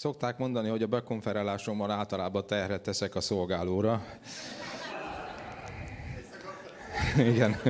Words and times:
Szokták 0.00 0.38
mondani, 0.38 0.68
hogy 0.68 0.82
a 0.82 0.86
bekonferálásommal 0.86 1.90
általában 1.90 2.46
terhet 2.46 2.80
teszek 2.80 3.14
a 3.14 3.20
szolgálóra. 3.20 4.04
Igen. 7.32 7.60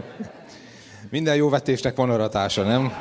Minden 1.11 1.37
jó 1.37 1.49
vetésnek 1.49 1.97
van 1.97 2.11
aratása, 2.11 2.63
nem? 2.63 2.93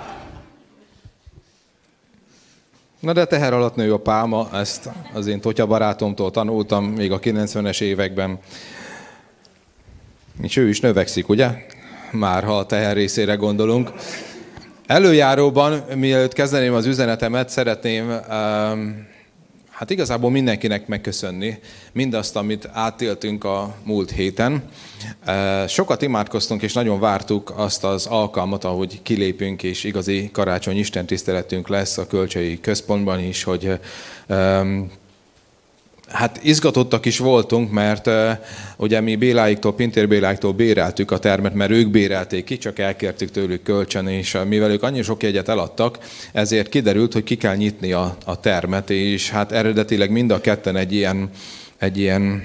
Na 2.99 3.13
de 3.13 3.25
teher 3.25 3.53
alatt 3.53 3.75
nő 3.75 3.93
a 3.93 3.99
pálma, 3.99 4.49
ezt 4.53 4.89
az 5.13 5.27
én 5.27 5.41
Totya 5.41 5.65
barátomtól 5.65 6.31
tanultam 6.31 6.85
még 6.85 7.11
a 7.11 7.19
90-es 7.19 7.81
években. 7.81 8.39
És 10.41 10.55
ő 10.55 10.67
is 10.67 10.79
növekszik, 10.79 11.29
ugye? 11.29 11.65
Már 12.11 12.43
ha 12.43 12.57
a 12.57 12.65
teher 12.65 12.95
részére 12.95 13.35
gondolunk. 13.35 13.91
Előjáróban, 14.85 15.83
mielőtt 15.95 16.33
kezdeném 16.33 16.73
az 16.73 16.85
üzenetemet, 16.85 17.49
szeretném 17.49 18.09
um, 18.09 19.15
hát 19.77 19.89
igazából 19.89 20.31
mindenkinek 20.31 20.87
megköszönni 20.87 21.59
mindazt, 21.91 22.35
amit 22.35 22.69
átéltünk 22.73 23.43
a 23.43 23.75
múlt 23.83 24.11
héten. 24.11 24.69
Sokat 25.67 26.01
imádkoztunk, 26.01 26.61
és 26.61 26.73
nagyon 26.73 26.99
vártuk 26.99 27.53
azt 27.55 27.83
az 27.83 28.05
alkalmat, 28.05 28.63
ahogy 28.63 29.01
kilépünk, 29.01 29.63
és 29.63 29.83
igazi 29.83 30.29
karácsony 30.33 30.77
Isten 30.77 31.05
tiszteletünk 31.05 31.67
lesz 31.67 31.97
a 31.97 32.07
Kölcsei 32.07 32.59
Központban 32.59 33.19
is, 33.19 33.43
hogy 33.43 33.79
Hát 36.07 36.39
izgatottak 36.43 37.05
is 37.05 37.17
voltunk, 37.17 37.71
mert 37.71 38.07
uh, 38.07 38.31
ugye 38.77 39.01
mi 39.01 39.15
Béláiktól, 39.15 39.75
Pintér 39.75 40.07
Béláiktól 40.07 40.51
béreltük 40.51 41.11
a 41.11 41.17
termet, 41.17 41.53
mert 41.53 41.71
ők 41.71 41.89
bérelték 41.89 42.43
ki, 42.43 42.57
csak 42.57 42.79
elkértük 42.79 43.31
tőlük 43.31 43.63
kölcsön, 43.63 44.07
és 44.07 44.33
uh, 44.33 44.45
mivel 44.45 44.71
ők 44.71 44.83
annyi 44.83 45.01
sok 45.01 45.23
jegyet 45.23 45.49
eladtak, 45.49 45.97
ezért 46.31 46.69
kiderült, 46.69 47.13
hogy 47.13 47.23
ki 47.23 47.35
kell 47.35 47.55
nyitni 47.55 47.91
a, 47.91 48.17
a 48.25 48.39
termet, 48.39 48.89
és 48.89 49.29
hát 49.29 49.51
eredetileg 49.51 50.11
mind 50.11 50.31
a 50.31 50.41
ketten 50.41 50.75
egy 50.75 50.93
ilyen, 50.93 51.29
egy 51.77 51.97
ilyen 51.97 52.43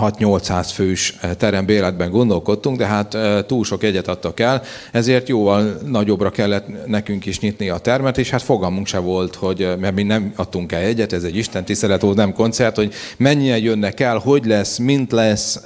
6-800 0.00 0.70
fős 0.72 1.16
eh, 1.20 1.34
terembéletben 1.34 2.10
gondolkodtunk, 2.10 2.78
de 2.78 2.86
hát 2.86 3.14
eh, 3.14 3.42
túl 3.46 3.64
sok 3.64 3.82
egyet 3.82 4.08
adtak 4.08 4.40
el, 4.40 4.62
ezért 4.92 5.28
jóval 5.28 5.78
nagyobbra 5.86 6.30
kellett 6.30 6.86
nekünk 6.86 7.26
is 7.26 7.40
nyitni 7.40 7.68
a 7.68 7.78
termet, 7.78 8.18
és 8.18 8.30
hát 8.30 8.42
fogalmunk 8.42 8.86
se 8.86 8.98
volt, 8.98 9.34
hogy, 9.34 9.62
eh, 9.62 9.76
mert 9.76 9.94
mi 9.94 10.02
nem 10.02 10.32
adtunk 10.36 10.72
el 10.72 10.82
egyet, 10.82 11.12
ez 11.12 11.22
egy 11.22 11.36
Isten 11.36 11.64
tisztelet 11.64 12.00
volt, 12.00 12.16
nem 12.16 12.32
koncert, 12.32 12.76
hogy 12.76 12.92
mennyien 13.16 13.58
jönnek 13.58 14.00
el, 14.00 14.18
hogy 14.18 14.44
lesz, 14.44 14.78
mint 14.78 15.12
lesz, 15.12 15.60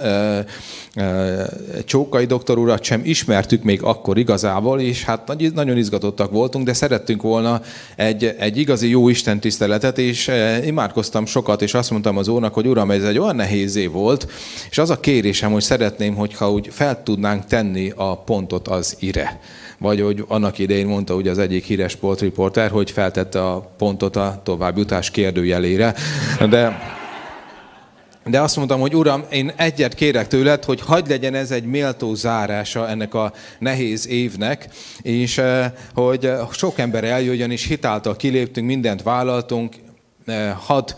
Csókai 1.84 2.24
doktor 2.24 2.58
urat 2.58 2.82
sem 2.82 3.00
ismertük 3.04 3.62
még 3.62 3.82
akkor 3.82 4.18
igazából, 4.18 4.80
és 4.80 5.04
hát 5.04 5.36
nagyon 5.54 5.76
izgatottak 5.76 6.30
voltunk, 6.30 6.64
de 6.64 6.72
szerettünk 6.72 7.22
volna 7.22 7.60
egy, 7.96 8.34
egy 8.38 8.56
igazi 8.56 8.88
jó 8.88 9.08
Isten 9.08 9.40
tiszteletet, 9.40 9.98
és 9.98 10.30
imádkoztam 10.64 11.26
sokat, 11.26 11.62
és 11.62 11.74
azt 11.74 11.90
mondtam 11.90 12.16
az 12.16 12.28
ónak, 12.28 12.54
hogy 12.54 12.66
uram, 12.66 12.90
ez 12.90 13.04
egy 13.04 13.18
olyan 13.18 13.36
nehéz 13.36 13.76
év 13.76 13.90
volt, 13.90 14.19
és 14.70 14.78
az 14.78 14.90
a 14.90 15.00
kérésem, 15.00 15.52
hogy 15.52 15.62
szeretném, 15.62 16.14
hogyha 16.14 16.50
úgy 16.50 16.68
fel 16.70 17.02
tudnánk 17.02 17.44
tenni 17.44 17.92
a 17.96 18.16
pontot 18.16 18.68
az 18.68 18.96
ire. 18.98 19.40
Vagy 19.78 20.00
hogy 20.00 20.24
annak 20.28 20.58
idején 20.58 20.86
mondta 20.86 21.14
ugye 21.14 21.30
az 21.30 21.38
egyik 21.38 21.64
híres 21.64 21.92
sportriporter, 21.92 22.70
hogy 22.70 22.90
feltette 22.90 23.46
a 23.46 23.72
pontot 23.78 24.16
a 24.16 24.40
továbbjutás 24.44 25.10
kérdőjelére. 25.10 25.94
De 26.48 26.78
de 28.24 28.40
azt 28.40 28.56
mondtam, 28.56 28.80
hogy 28.80 28.94
Uram, 28.94 29.24
én 29.30 29.52
egyet 29.56 29.94
kérek 29.94 30.28
tőled, 30.28 30.64
hogy 30.64 30.80
hagyd 30.80 31.08
legyen 31.08 31.34
ez 31.34 31.50
egy 31.50 31.64
méltó 31.64 32.14
zárása 32.14 32.88
ennek 32.88 33.14
a 33.14 33.32
nehéz 33.58 34.08
évnek, 34.08 34.68
és 35.02 35.38
eh, 35.38 35.72
hogy 35.94 36.30
sok 36.52 36.78
ember 36.78 37.04
eljöjjön, 37.04 37.50
és 37.50 37.66
hitáltal 37.66 38.16
kiléptünk, 38.16 38.66
mindent 38.66 39.02
vállaltunk, 39.02 39.74
eh, 40.26 40.52
hadd 40.58 40.90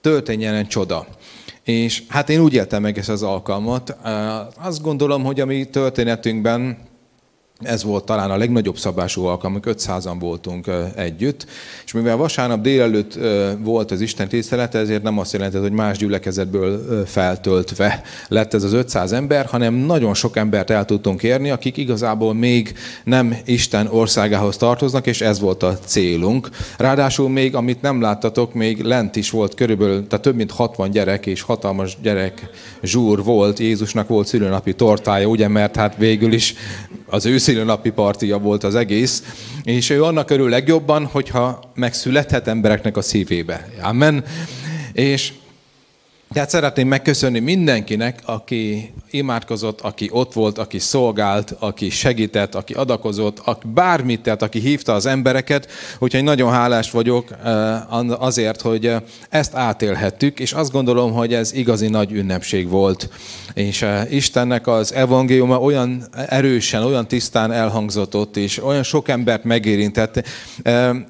történjen 0.00 0.54
egy 0.54 0.68
csoda. 0.68 1.06
És 1.68 2.02
hát 2.08 2.30
én 2.30 2.40
úgy 2.40 2.54
éltem 2.54 2.82
meg 2.82 2.98
ezt 2.98 3.08
az 3.08 3.22
alkalmat. 3.22 3.96
Azt 4.58 4.82
gondolom, 4.82 5.24
hogy 5.24 5.40
a 5.40 5.46
mi 5.46 5.64
történetünkben 5.64 6.78
ez 7.64 7.84
volt 7.84 8.04
talán 8.04 8.30
a 8.30 8.36
legnagyobb 8.36 8.78
szabású 8.78 9.24
alkalom, 9.24 9.60
500-an 9.62 10.16
voltunk 10.18 10.70
együtt, 10.96 11.46
és 11.84 11.92
mivel 11.92 12.16
vasárnap 12.16 12.60
délelőtt 12.60 13.18
volt 13.58 13.90
az 13.90 14.00
Isten 14.00 14.28
tisztelet, 14.28 14.74
ezért 14.74 15.02
nem 15.02 15.18
azt 15.18 15.32
jelenti, 15.32 15.56
hogy 15.56 15.72
más 15.72 15.98
gyülekezetből 15.98 17.04
feltöltve 17.06 18.02
lett 18.28 18.54
ez 18.54 18.62
az 18.62 18.72
500 18.72 19.12
ember, 19.12 19.46
hanem 19.46 19.74
nagyon 19.74 20.14
sok 20.14 20.36
embert 20.36 20.70
el 20.70 20.84
tudtunk 20.84 21.22
érni, 21.22 21.50
akik 21.50 21.76
igazából 21.76 22.34
még 22.34 22.74
nem 23.04 23.36
Isten 23.44 23.86
országához 23.86 24.56
tartoznak, 24.56 25.06
és 25.06 25.20
ez 25.20 25.40
volt 25.40 25.62
a 25.62 25.78
célunk. 25.78 26.48
Ráadásul 26.76 27.28
még, 27.28 27.54
amit 27.54 27.82
nem 27.82 28.00
láttatok, 28.00 28.54
még 28.54 28.82
lent 28.82 29.16
is 29.16 29.30
volt 29.30 29.54
körülbelül, 29.54 30.06
tehát 30.06 30.24
több 30.24 30.36
mint 30.36 30.50
60 30.50 30.90
gyerek 30.90 31.26
és 31.26 31.40
hatalmas 31.40 31.96
gyerek 32.02 32.50
zsúr 32.82 33.24
volt, 33.24 33.58
Jézusnak 33.58 34.08
volt 34.08 34.26
szülőnapi 34.26 34.74
tortája, 34.74 35.26
ugye, 35.26 35.48
mert 35.48 35.76
hát 35.76 35.96
végül 35.96 36.32
is 36.32 36.54
az 37.06 37.26
ő 37.26 37.38
napi 37.52 37.90
partia 37.90 38.38
volt 38.38 38.64
az 38.64 38.74
egész, 38.74 39.22
és 39.62 39.90
ő 39.90 40.02
annak 40.04 40.30
örül 40.30 40.48
legjobban, 40.48 41.04
hogyha 41.04 41.60
megszülethet 41.74 42.48
embereknek 42.48 42.96
a 42.96 43.02
szívébe. 43.02 43.68
Amen. 43.82 44.24
És 44.92 45.32
tehát 46.32 46.50
szeretném 46.50 46.88
megköszönni 46.88 47.38
mindenkinek, 47.38 48.18
aki 48.24 48.92
imádkozott, 49.10 49.80
aki 49.80 50.08
ott 50.12 50.32
volt, 50.32 50.58
aki 50.58 50.78
szolgált, 50.78 51.54
aki 51.58 51.90
segített, 51.90 52.54
aki 52.54 52.72
adakozott, 52.72 53.38
aki 53.38 53.66
bármit 53.74 54.20
tett, 54.20 54.42
aki 54.42 54.58
hívta 54.58 54.94
az 54.94 55.06
embereket. 55.06 55.68
Úgyhogy 55.98 56.22
nagyon 56.22 56.52
hálás 56.52 56.90
vagyok 56.90 57.28
eh, 57.44 58.22
azért, 58.22 58.60
hogy 58.60 58.86
eh, 58.86 59.00
ezt 59.28 59.54
átélhettük, 59.54 60.40
és 60.40 60.52
azt 60.52 60.72
gondolom, 60.72 61.12
hogy 61.12 61.34
ez 61.34 61.52
igazi 61.52 61.88
nagy 61.88 62.12
ünnepség 62.12 62.68
volt. 62.68 63.08
És 63.54 63.82
eh, 63.82 64.12
Istennek 64.12 64.66
az 64.66 64.92
evangéliuma 64.94 65.60
olyan 65.60 66.04
erősen, 66.28 66.82
olyan 66.82 67.08
tisztán 67.08 67.52
elhangzott 67.52 68.16
ott, 68.16 68.36
és 68.36 68.64
olyan 68.64 68.82
sok 68.82 69.08
embert 69.08 69.44
megérintett. 69.44 70.28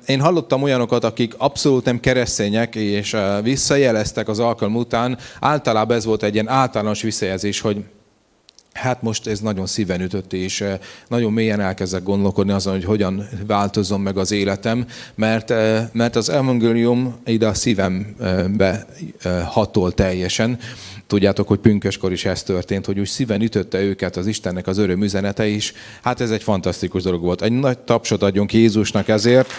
Én 0.07 0.21
hallottam 0.21 0.63
olyanokat, 0.63 1.05
akik 1.05 1.35
abszolút 1.37 1.85
nem 1.85 2.01
keresztények, 2.01 2.75
és 2.75 3.17
visszajeleztek 3.43 4.29
az 4.29 4.39
alkalom 4.39 4.77
után, 4.77 5.08
után 5.13 5.27
általában 5.41 5.97
ez 5.97 6.05
volt 6.05 6.23
egy 6.23 6.35
ilyen 6.35 6.49
általános 6.49 7.03
visszajelzés, 7.03 7.61
hogy 7.61 7.85
hát 8.73 9.03
most 9.03 9.27
ez 9.27 9.41
nagyon 9.41 9.67
szíven 9.67 10.01
ütött, 10.01 10.33
és 10.33 10.61
eh, 10.61 10.79
nagyon 11.09 11.33
mélyen 11.33 11.61
elkezdek 11.61 12.03
gondolkodni 12.03 12.53
azon, 12.53 12.73
hogy 12.73 12.85
hogyan 12.85 13.29
változom 13.47 14.03
meg 14.03 14.17
az 14.17 14.33
életem, 14.33 14.87
mert, 15.15 15.51
eh, 15.51 15.89
mert 15.93 16.17
az 16.17 16.29
evangélium 16.29 17.17
ide 17.25 17.47
a 17.47 17.55
szívembe 17.55 18.87
eh, 19.23 19.47
hatol 19.47 19.93
teljesen. 19.93 20.59
Tudjátok, 21.07 21.49
hogy 21.49 21.59
pünköskor 21.59 22.13
is 22.13 22.25
ez 22.25 22.43
történt, 22.43 22.87
hogy 22.87 22.99
úgy 22.99 23.07
szíven 23.07 23.43
ütötte 23.43 23.81
őket 23.81 24.17
az 24.17 24.27
Istennek 24.27 24.67
az 24.67 24.79
öröm 24.79 25.03
üzenete 25.03 25.47
is. 25.47 25.73
Hát 26.03 26.21
ez 26.21 26.31
egy 26.31 26.43
fantasztikus 26.43 27.03
dolog 27.03 27.23
volt. 27.23 27.43
Egy 27.43 27.53
nagy 27.53 27.79
tapsot 27.79 28.23
adjunk 28.23 28.53
Jézusnak 28.53 29.09
ezért. 29.09 29.51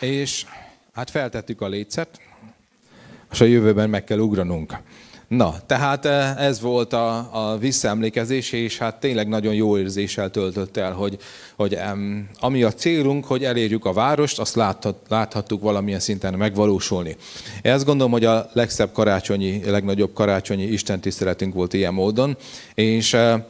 És 0.00 0.44
Hát 0.92 1.10
feltettük 1.10 1.60
a 1.60 1.68
lécet, 1.68 2.20
és 3.32 3.40
a 3.40 3.44
jövőben 3.44 3.90
meg 3.90 4.04
kell 4.04 4.18
ugranunk. 4.18 4.76
Na, 5.28 5.54
tehát 5.66 6.04
eh, 6.04 6.36
ez 6.46 6.60
volt 6.60 6.92
a, 6.92 7.28
a 7.32 7.58
visszaemlékezés, 7.58 8.52
és 8.52 8.78
hát 8.78 9.00
tényleg 9.00 9.28
nagyon 9.28 9.54
jó 9.54 9.78
érzéssel 9.78 10.30
töltött 10.30 10.76
el, 10.76 10.92
hogy, 10.92 11.18
hogy 11.56 11.74
em, 11.74 12.28
ami 12.40 12.62
a 12.62 12.72
célunk, 12.72 13.24
hogy 13.24 13.44
elérjük 13.44 13.84
a 13.84 13.92
várost, 13.92 14.38
azt 14.38 14.54
láthat, 14.54 14.96
láthattuk 15.08 15.62
valamilyen 15.62 16.00
szinten 16.00 16.34
megvalósulni. 16.34 17.16
Én 17.62 17.72
azt 17.72 17.84
gondolom, 17.84 18.12
hogy 18.12 18.24
a 18.24 18.50
legszebb 18.52 18.92
karácsonyi, 18.92 19.70
legnagyobb 19.70 20.12
karácsonyi 20.12 20.64
istentiszteletünk 20.64 21.54
volt 21.54 21.72
ilyen 21.72 21.94
módon, 21.94 22.36
és 22.74 23.14
eh, 23.14 23.42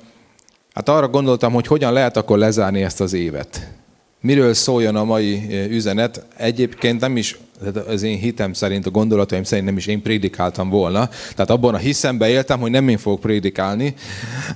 hát 0.72 0.89
arra 0.89 1.09
gondoltam, 1.09 1.53
hogy 1.53 1.67
hogyan 1.67 1.93
lehet 1.93 2.17
akkor 2.17 2.39
lezárni 2.39 2.83
ezt 2.83 3.01
az 3.01 3.13
évet. 3.13 3.79
Miről 4.22 4.55
szóljon 4.55 4.97
a 4.97 5.05
mai 5.05 5.47
e, 5.51 5.67
üzenet? 5.67 6.25
Egyébként 6.37 7.01
nem 7.01 7.17
is, 7.17 7.39
az 7.87 8.03
én 8.03 8.19
hitem 8.19 8.53
szerint, 8.53 8.87
a 8.87 8.91
gondolataim 8.91 9.43
szerint 9.43 9.67
nem 9.67 9.77
is 9.77 9.87
én 9.87 10.03
prédikáltam 10.03 10.69
volna. 10.69 11.09
Tehát 11.31 11.51
abban 11.51 11.75
a 11.75 11.78
hiszembe 11.78 12.28
éltem, 12.28 12.61
hogy 12.61 12.71
nem 12.71 12.89
én 12.89 12.99
fogok 12.99 13.21
prédikálni. 13.21 13.95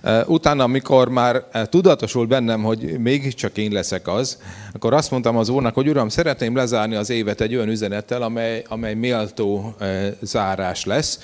E, 0.02 0.25
utána, 0.26 0.64
amikor 0.64 1.08
már 1.08 1.44
e, 1.52 1.66
tudatosult 1.66 2.28
bennem, 2.28 2.62
hogy 2.62 2.99
mégiscsak 2.99 3.56
én 3.56 3.72
leszek 3.72 4.08
az, 4.08 4.38
akkor 4.72 4.93
azt 4.93 5.11
mondtam 5.11 5.37
az 5.37 5.49
úrnak, 5.49 5.75
hogy 5.75 5.88
uram, 5.88 6.08
szeretném 6.08 6.56
lezárni 6.56 6.94
az 6.94 7.10
évet 7.10 7.40
egy 7.40 7.55
olyan 7.55 7.69
üzenettel, 7.69 8.22
amely, 8.22 8.64
amely 8.69 8.94
méltó 8.94 9.75
zárás 10.20 10.84
lesz. 10.84 11.19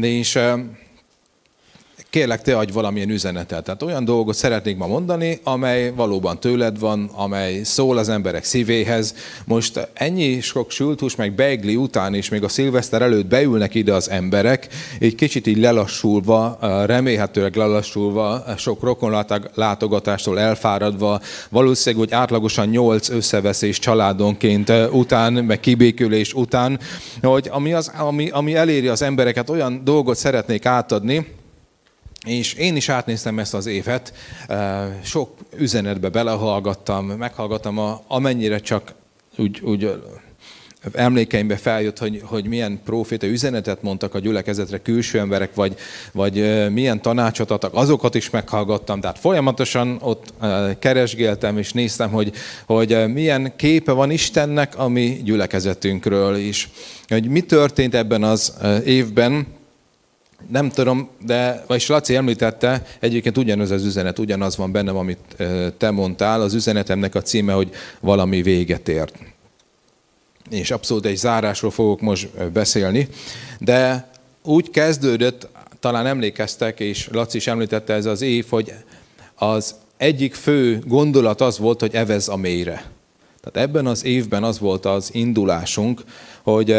És 0.00 0.38
kérlek, 2.12 2.42
te 2.42 2.56
adj 2.56 2.72
valamilyen 2.72 3.10
üzenetet. 3.10 3.64
Tehát 3.64 3.82
olyan 3.82 4.04
dolgot 4.04 4.34
szeretnék 4.34 4.76
ma 4.76 4.86
mondani, 4.86 5.40
amely 5.42 5.92
valóban 5.96 6.40
tőled 6.40 6.78
van, 6.78 7.10
amely 7.14 7.62
szól 7.62 7.98
az 7.98 8.08
emberek 8.08 8.44
szívéhez. 8.44 9.14
Most 9.44 9.88
ennyi 9.92 10.40
sok 10.40 10.70
sültus, 10.70 11.16
meg 11.16 11.34
beigli 11.34 11.76
után 11.76 12.14
is, 12.14 12.28
még 12.28 12.42
a 12.42 12.48
szilveszter 12.48 13.02
előtt 13.02 13.26
beülnek 13.26 13.74
ide 13.74 13.94
az 13.94 14.10
emberek, 14.10 14.68
egy 14.98 15.14
kicsit 15.14 15.46
így 15.46 15.58
lelassulva, 15.58 16.58
remélhetőleg 16.86 17.56
lelassulva, 17.56 18.44
sok 18.56 18.82
rokonlátogatástól 18.82 20.38
elfáradva, 20.38 21.20
valószínűleg, 21.48 22.08
hogy 22.08 22.18
átlagosan 22.18 22.68
nyolc 22.68 23.08
összeveszés 23.08 23.78
családonként 23.78 24.72
után, 24.90 25.32
meg 25.32 25.60
kibékülés 25.60 26.32
után, 26.34 26.78
hogy 27.22 27.48
ami, 27.50 27.72
az, 27.72 27.92
ami, 27.98 28.28
ami 28.28 28.54
eléri 28.54 28.88
az 28.88 29.02
embereket, 29.02 29.50
olyan 29.50 29.80
dolgot 29.84 30.16
szeretnék 30.16 30.66
átadni, 30.66 31.40
és 32.26 32.54
én 32.54 32.76
is 32.76 32.88
átnéztem 32.88 33.38
ezt 33.38 33.54
az 33.54 33.66
évet, 33.66 34.12
sok 35.02 35.34
üzenetbe 35.56 36.08
belehallgattam, 36.08 37.06
meghallgattam, 37.06 37.78
a, 37.78 38.02
amennyire 38.06 38.58
csak 38.58 38.94
úgy, 39.36 39.60
úgy 39.60 40.00
emlékeimbe 40.92 41.56
feljött, 41.56 41.98
hogy, 41.98 42.22
hogy 42.24 42.46
milyen 42.46 42.80
proféta 42.84 43.26
üzenetet 43.26 43.82
mondtak 43.82 44.14
a 44.14 44.18
gyülekezetre 44.18 44.78
külső 44.78 45.18
emberek, 45.18 45.54
vagy, 45.54 45.74
vagy 46.12 46.66
milyen 46.72 47.02
tanácsot 47.02 47.50
adtak, 47.50 47.74
azokat 47.74 48.14
is 48.14 48.30
meghallgattam. 48.30 49.00
Tehát 49.00 49.18
folyamatosan 49.18 49.98
ott 50.00 50.32
keresgéltem, 50.78 51.58
és 51.58 51.72
néztem, 51.72 52.10
hogy, 52.10 52.32
hogy 52.66 53.12
milyen 53.12 53.52
képe 53.56 53.92
van 53.92 54.10
Istennek 54.10 54.78
a 54.78 54.88
mi 54.88 55.20
gyülekezetünkről 55.24 56.36
is. 56.36 56.70
Hogy 57.08 57.28
mi 57.28 57.40
történt 57.40 57.94
ebben 57.94 58.22
az 58.22 58.52
évben, 58.84 59.46
nem 60.50 60.70
tudom, 60.70 61.08
de, 61.24 61.64
vagyis 61.66 61.86
Laci 61.86 62.14
említette, 62.14 62.86
egyébként 63.00 63.38
ugyanaz 63.38 63.70
az 63.70 63.84
üzenet, 63.84 64.18
ugyanaz 64.18 64.56
van 64.56 64.72
bennem, 64.72 64.96
amit 64.96 65.36
te 65.76 65.90
mondtál. 65.90 66.40
Az 66.40 66.54
üzenetemnek 66.54 67.14
a 67.14 67.22
címe, 67.22 67.52
hogy 67.52 67.70
valami 68.00 68.42
véget 68.42 68.88
ért. 68.88 69.18
És 70.50 70.70
abszolút 70.70 71.06
egy 71.06 71.16
zárásról 71.16 71.70
fogok 71.70 72.00
most 72.00 72.50
beszélni, 72.52 73.08
de 73.58 74.10
úgy 74.42 74.70
kezdődött, 74.70 75.48
talán 75.80 76.06
emlékeztek, 76.06 76.80
és 76.80 77.08
Laci 77.12 77.36
is 77.36 77.46
említette 77.46 77.92
ez 77.92 78.06
az 78.06 78.22
év, 78.22 78.46
hogy 78.48 78.72
az 79.34 79.74
egyik 79.96 80.34
fő 80.34 80.82
gondolat 80.86 81.40
az 81.40 81.58
volt, 81.58 81.80
hogy 81.80 81.94
evez 81.94 82.28
a 82.28 82.36
mélyre. 82.36 82.84
Tehát 83.40 83.68
ebben 83.68 83.86
az 83.86 84.04
évben 84.04 84.44
az 84.44 84.58
volt 84.58 84.86
az 84.86 85.08
indulásunk, 85.12 86.04
hogy 86.42 86.76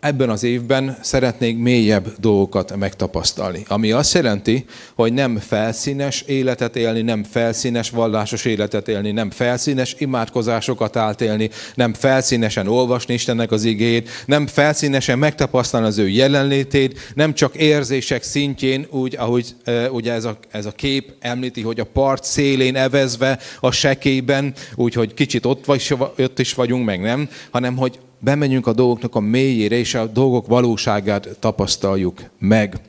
ebben 0.00 0.30
az 0.30 0.42
évben 0.42 0.98
szeretnék 1.00 1.58
mélyebb 1.58 2.12
dolgokat 2.18 2.76
megtapasztalni. 2.76 3.64
Ami 3.68 3.92
azt 3.92 4.14
jelenti, 4.14 4.64
hogy 4.94 5.12
nem 5.12 5.38
felszínes 5.38 6.20
életet 6.20 6.76
élni, 6.76 7.02
nem 7.02 7.24
felszínes 7.24 7.90
vallásos 7.90 8.44
életet 8.44 8.88
élni, 8.88 9.10
nem 9.10 9.30
felszínes 9.30 9.94
imádkozásokat 9.98 10.96
átélni, 10.96 11.50
nem 11.74 11.94
felszínesen 11.94 12.66
olvasni 12.66 13.14
Istennek 13.14 13.50
az 13.50 13.64
igét, 13.64 14.08
nem 14.26 14.46
felszínesen 14.46 15.18
megtapasztalni 15.18 15.86
az 15.86 15.98
ő 15.98 16.08
jelenlétét, 16.08 17.12
nem 17.14 17.34
csak 17.34 17.54
érzések 17.54 18.22
szintjén, 18.22 18.86
úgy, 18.90 19.16
ahogy 19.18 19.54
e, 19.64 19.90
ugye 19.90 20.12
ez 20.12 20.24
a, 20.24 20.38
ez 20.50 20.66
a 20.66 20.72
kép 20.72 21.12
említi, 21.20 21.60
hogy 21.60 21.80
a 21.80 21.84
part 21.84 22.24
szélén 22.24 22.76
evezve 22.76 23.38
a 23.60 23.70
sekében, 23.70 24.54
úgyhogy 24.74 25.14
kicsit 25.14 25.46
ott, 25.46 25.64
vagy, 25.64 25.96
ott 26.18 26.38
is 26.38 26.54
vagyunk, 26.54 26.84
meg 26.84 27.00
nem, 27.00 27.28
hanem 27.50 27.76
hogy 27.76 27.98
bemegyünk 28.20 28.66
a 28.66 28.72
dolgoknak 28.72 29.14
a 29.14 29.20
mélyére, 29.20 29.76
és 29.76 29.94
a 29.94 30.06
dolgok 30.06 30.46
valóságát 30.46 31.28
tapasztaljuk 31.38 32.20
meg. 32.38 32.80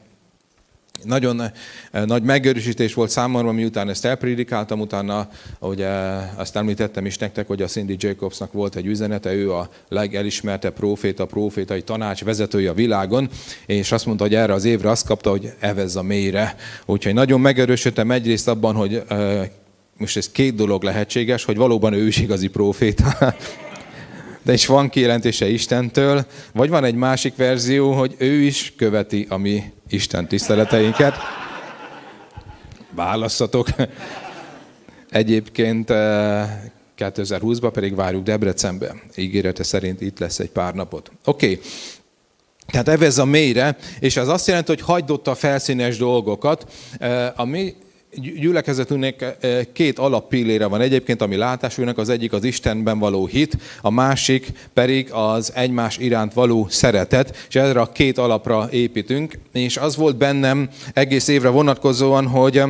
Nagyon 1.04 1.42
eh, 1.42 2.06
nagy 2.06 2.24
megerősítés 2.24 2.94
volt 2.94 3.10
számomra, 3.10 3.52
miután 3.52 3.90
ezt 3.90 4.06
elprédikáltam, 4.06 4.80
utána, 4.80 5.30
ahogy 5.60 5.82
eh, 5.82 6.40
azt 6.40 6.56
említettem 6.56 7.06
is 7.06 7.18
nektek, 7.18 7.48
hogy 7.48 7.62
a 7.62 7.68
Cindy 7.68 7.96
Jacobsnak 8.00 8.52
volt 8.52 8.76
egy 8.76 8.86
üzenete, 8.86 9.34
ő 9.34 9.54
a 9.54 9.70
legelismertebb 9.90 10.74
proféta, 10.74 11.26
profétai 11.26 11.82
tanács 11.82 12.24
vezetője 12.24 12.70
a 12.70 12.74
világon, 12.74 13.30
és 13.66 13.92
azt 13.92 14.06
mondta, 14.06 14.24
hogy 14.24 14.36
erre 14.36 14.54
az 14.54 14.66
évre 14.66 14.90
azt 14.90 15.06
kapta, 15.06 15.30
hogy 15.30 15.54
evez 15.60 15.96
a 15.96 16.02
mélyre. 16.02 16.56
Úgyhogy 16.86 17.14
nagyon 17.14 17.42
megerősödtem 17.42 18.12
egyrészt 18.12 18.48
abban, 18.48 18.76
hogy 18.76 19.04
eh, 19.08 19.50
most 19.98 20.18
ez 20.18 20.32
két 20.32 20.56
dolog 20.56 20.84
lehetséges, 20.84 21.44
hogy 21.44 21.58
valóban 21.58 21.94
ő 21.94 22.08
is 22.08 22.18
igazi 22.18 22.48
proféta, 22.48 23.36
de 24.44 24.54
is 24.54 24.66
van 24.66 24.90
kijelentése 24.90 25.50
Istentől, 25.50 26.26
vagy 26.54 26.70
van 26.70 26.84
egy 26.84 26.96
másik 26.96 27.36
verzió, 27.36 27.92
hogy 27.92 28.16
ő 28.18 28.42
is 28.42 28.74
követi 28.78 29.26
a 29.30 29.38
mi 29.38 29.64
Isten 29.90 30.28
tiszteleteinket. 30.28 31.16
Választatok. 32.96 33.68
Egyébként 35.10 35.90
2020-ban 36.98 37.64
eh, 37.64 37.72
pedig 37.72 37.96
várjuk 37.96 38.24
Debrecenbe. 38.24 38.96
Ígérete 39.16 39.64
szerint 39.64 40.02
itt 40.02 40.20
lesz 40.20 40.40
egy 40.40 40.50
pár 40.50 40.74
napot. 40.74 41.12
Oké. 41.26 41.46
Okay. 41.52 41.62
Tehát 42.68 42.88
evez 42.88 43.18
a 43.18 43.26
mélyre, 43.26 43.78
és 44.00 44.18
az 44.18 44.28
azt 44.28 44.48
jelenti, 44.48 44.72
hogy 44.72 44.82
hagyd 44.82 45.12
ott 45.12 45.28
a 45.28 45.36
felszínes 45.36 45.98
dolgokat. 45.98 46.72
Eh, 47.00 47.40
a 47.40 47.46
mi 47.46 47.76
gyülekezetünknek 48.16 49.22
eh, 49.22 49.60
két 49.74 50.00
alappillére 50.00 50.66
van. 50.66 50.82
Egyébként, 50.82 51.22
ami 51.22 51.36
látásúnak, 51.36 51.98
az 51.98 52.10
egyik 52.10 52.34
az 52.34 52.44
Istenben 52.44 53.00
való 53.00 53.26
hit, 53.26 53.58
a 53.82 53.90
másik 53.90 54.52
pedig 54.74 55.12
az 55.12 55.52
egymás 55.56 55.98
iránt 55.98 56.34
való 56.34 56.68
szeretet, 56.70 57.46
és 57.48 57.56
erre 57.56 57.80
a 57.80 57.92
két 57.92 58.18
alapra 58.18 58.68
építünk, 58.72 59.38
és 59.52 59.78
az 59.78 59.96
volt 59.96 60.18
bennem 60.18 60.70
egész 60.94 61.28
évre 61.28 61.50
vonatkozóan, 61.50 62.28
hogy 62.28 62.64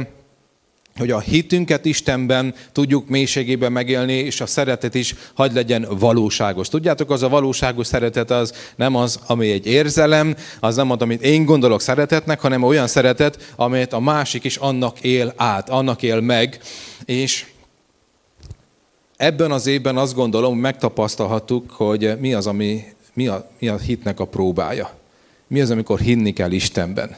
hogy 0.97 1.11
a 1.11 1.19
hitünket 1.19 1.85
Istenben 1.85 2.53
tudjuk 2.71 3.07
mélységében 3.07 3.71
megélni, 3.71 4.13
és 4.13 4.41
a 4.41 4.45
szeretet 4.45 4.95
is 4.95 5.15
hagy 5.33 5.53
legyen 5.53 5.87
valóságos. 5.99 6.69
Tudjátok, 6.69 7.11
az 7.11 7.23
a 7.23 7.29
valóságos 7.29 7.87
szeretet 7.87 8.31
az 8.31 8.53
nem 8.75 8.95
az, 8.95 9.19
ami 9.27 9.51
egy 9.51 9.65
érzelem, 9.65 10.35
az 10.59 10.75
nem 10.75 10.91
az, 10.91 11.01
amit 11.01 11.21
én 11.21 11.45
gondolok 11.45 11.81
szeretetnek, 11.81 12.39
hanem 12.39 12.63
olyan 12.63 12.87
szeretet, 12.87 13.53
amelyet 13.55 13.93
a 13.93 13.99
másik 13.99 14.43
is 14.43 14.55
annak 14.55 14.99
él 14.99 15.33
át, 15.35 15.69
annak 15.69 16.01
él 16.01 16.19
meg. 16.19 16.59
És 17.05 17.45
ebben 19.17 19.51
az 19.51 19.67
évben 19.67 19.97
azt 19.97 20.15
gondolom, 20.15 20.57
megtapasztalhattuk, 20.57 21.71
hogy 21.71 22.19
mi 22.19 22.33
az, 22.33 22.47
ami, 22.47 22.83
mi 23.13 23.27
a, 23.27 23.49
mi 23.59 23.67
a 23.67 23.77
hitnek 23.77 24.19
a 24.19 24.25
próbája. 24.25 24.91
Mi 25.47 25.61
az, 25.61 25.71
amikor 25.71 25.99
hinni 25.99 26.33
kell 26.33 26.51
Istenben. 26.51 27.15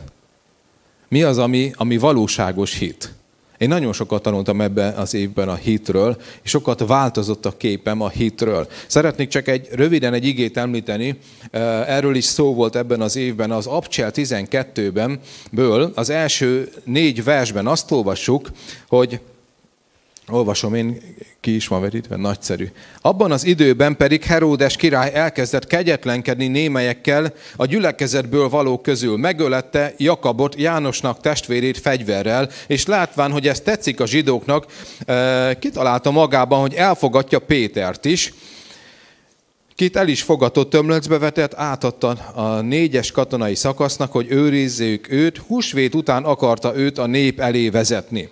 Mi 1.08 1.24
az, 1.24 1.38
ami, 1.38 1.72
ami 1.76 1.98
valóságos 1.98 2.78
hit. 2.78 3.14
Én 3.64 3.70
nagyon 3.70 3.94
sokat 3.94 4.22
tanultam 4.22 4.62
ebben 4.62 4.94
az 4.94 5.14
évben 5.14 5.50
a 5.50 5.56
hitről, 5.56 6.18
és 6.44 6.50
sokat 6.50 6.88
változott 6.88 7.46
a 7.46 7.58
képem 7.58 8.02
a 8.02 8.10
hitről. 8.10 8.68
Szeretnék 8.88 9.28
csak 9.28 9.48
egy 9.48 9.68
röviden 9.72 10.14
egy 10.14 10.26
igét 10.26 10.58
említeni, 10.58 11.18
erről 11.88 12.16
is 12.16 12.24
szó 12.24 12.54
volt 12.54 12.76
ebben 12.76 13.02
az 13.02 13.16
évben, 13.16 13.52
az 13.52 13.66
Abcsel 13.66 14.12
12-ben, 14.14 15.20
ből 15.52 15.92
az 15.96 16.10
első 16.10 16.72
négy 16.84 17.24
versben 17.24 17.68
azt 17.68 17.92
olvassuk, 17.92 18.50
hogy 18.88 19.20
Olvasom 20.28 20.74
én, 20.74 21.02
ki 21.40 21.56
is 21.56 21.68
van 21.68 21.82
vetítve, 21.82 22.16
nagyszerű. 22.16 22.72
Abban 23.02 23.32
az 23.32 23.46
időben 23.46 23.98
pedig 23.98 24.24
Heródes 24.24 24.76
király 24.76 25.14
elkezdett 25.14 25.68
kegyetlenkedni 25.68 26.48
némelyekkel 26.48 27.34
a 27.56 27.66
gyülekezetből 27.66 28.50
való 28.50 28.80
közül. 28.80 29.18
Megölette 29.18 29.94
Jakabot, 29.98 30.56
Jánosnak 30.56 31.20
testvérét 31.20 31.78
fegyverrel, 31.78 32.50
és 32.68 32.86
látván, 32.86 33.32
hogy 33.32 33.48
ez 33.48 33.60
tetszik 33.60 34.00
a 34.00 34.06
zsidóknak, 34.06 34.66
eh, 35.06 35.54
kitalálta 35.60 36.12
magában, 36.12 36.60
hogy 36.60 36.74
elfogadja 36.74 37.40
Pétert 37.40 38.06
is, 38.06 38.34
Kit 39.76 39.96
el 39.96 40.08
is 40.08 40.22
fogatott 40.22 40.70
tömlöcbe 40.70 41.18
vetett, 41.18 41.54
átadta 41.54 42.10
a 42.34 42.62
négyes 42.62 43.12
katonai 43.12 43.56
szakasznak, 43.56 44.12
hogy 44.12 44.28
őrizzék 44.30 45.12
őt, 45.12 45.38
húsvét 45.38 45.96
után 45.96 46.24
akarta 46.24 46.76
őt 46.76 46.98
a 46.98 47.06
nép 47.06 47.40
elé 47.40 47.70
vezetni. 47.70 48.30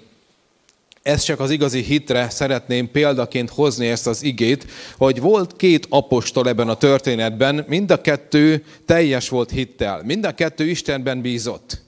Ez 1.01 1.21
csak 1.21 1.39
az 1.39 1.49
igazi 1.49 1.81
hitre 1.81 2.29
szeretném 2.29 2.91
példaként 2.91 3.49
hozni 3.49 3.87
ezt 3.87 4.07
az 4.07 4.23
igét, 4.23 4.65
hogy 4.97 5.19
volt 5.19 5.55
két 5.55 5.85
apostol 5.89 6.47
ebben 6.47 6.69
a 6.69 6.75
történetben, 6.75 7.65
mind 7.67 7.91
a 7.91 8.01
kettő 8.01 8.63
teljes 8.85 9.29
volt 9.29 9.49
hittel, 9.49 10.01
mind 10.03 10.25
a 10.25 10.33
kettő 10.33 10.67
Istenben 10.67 11.21
bízott. 11.21 11.81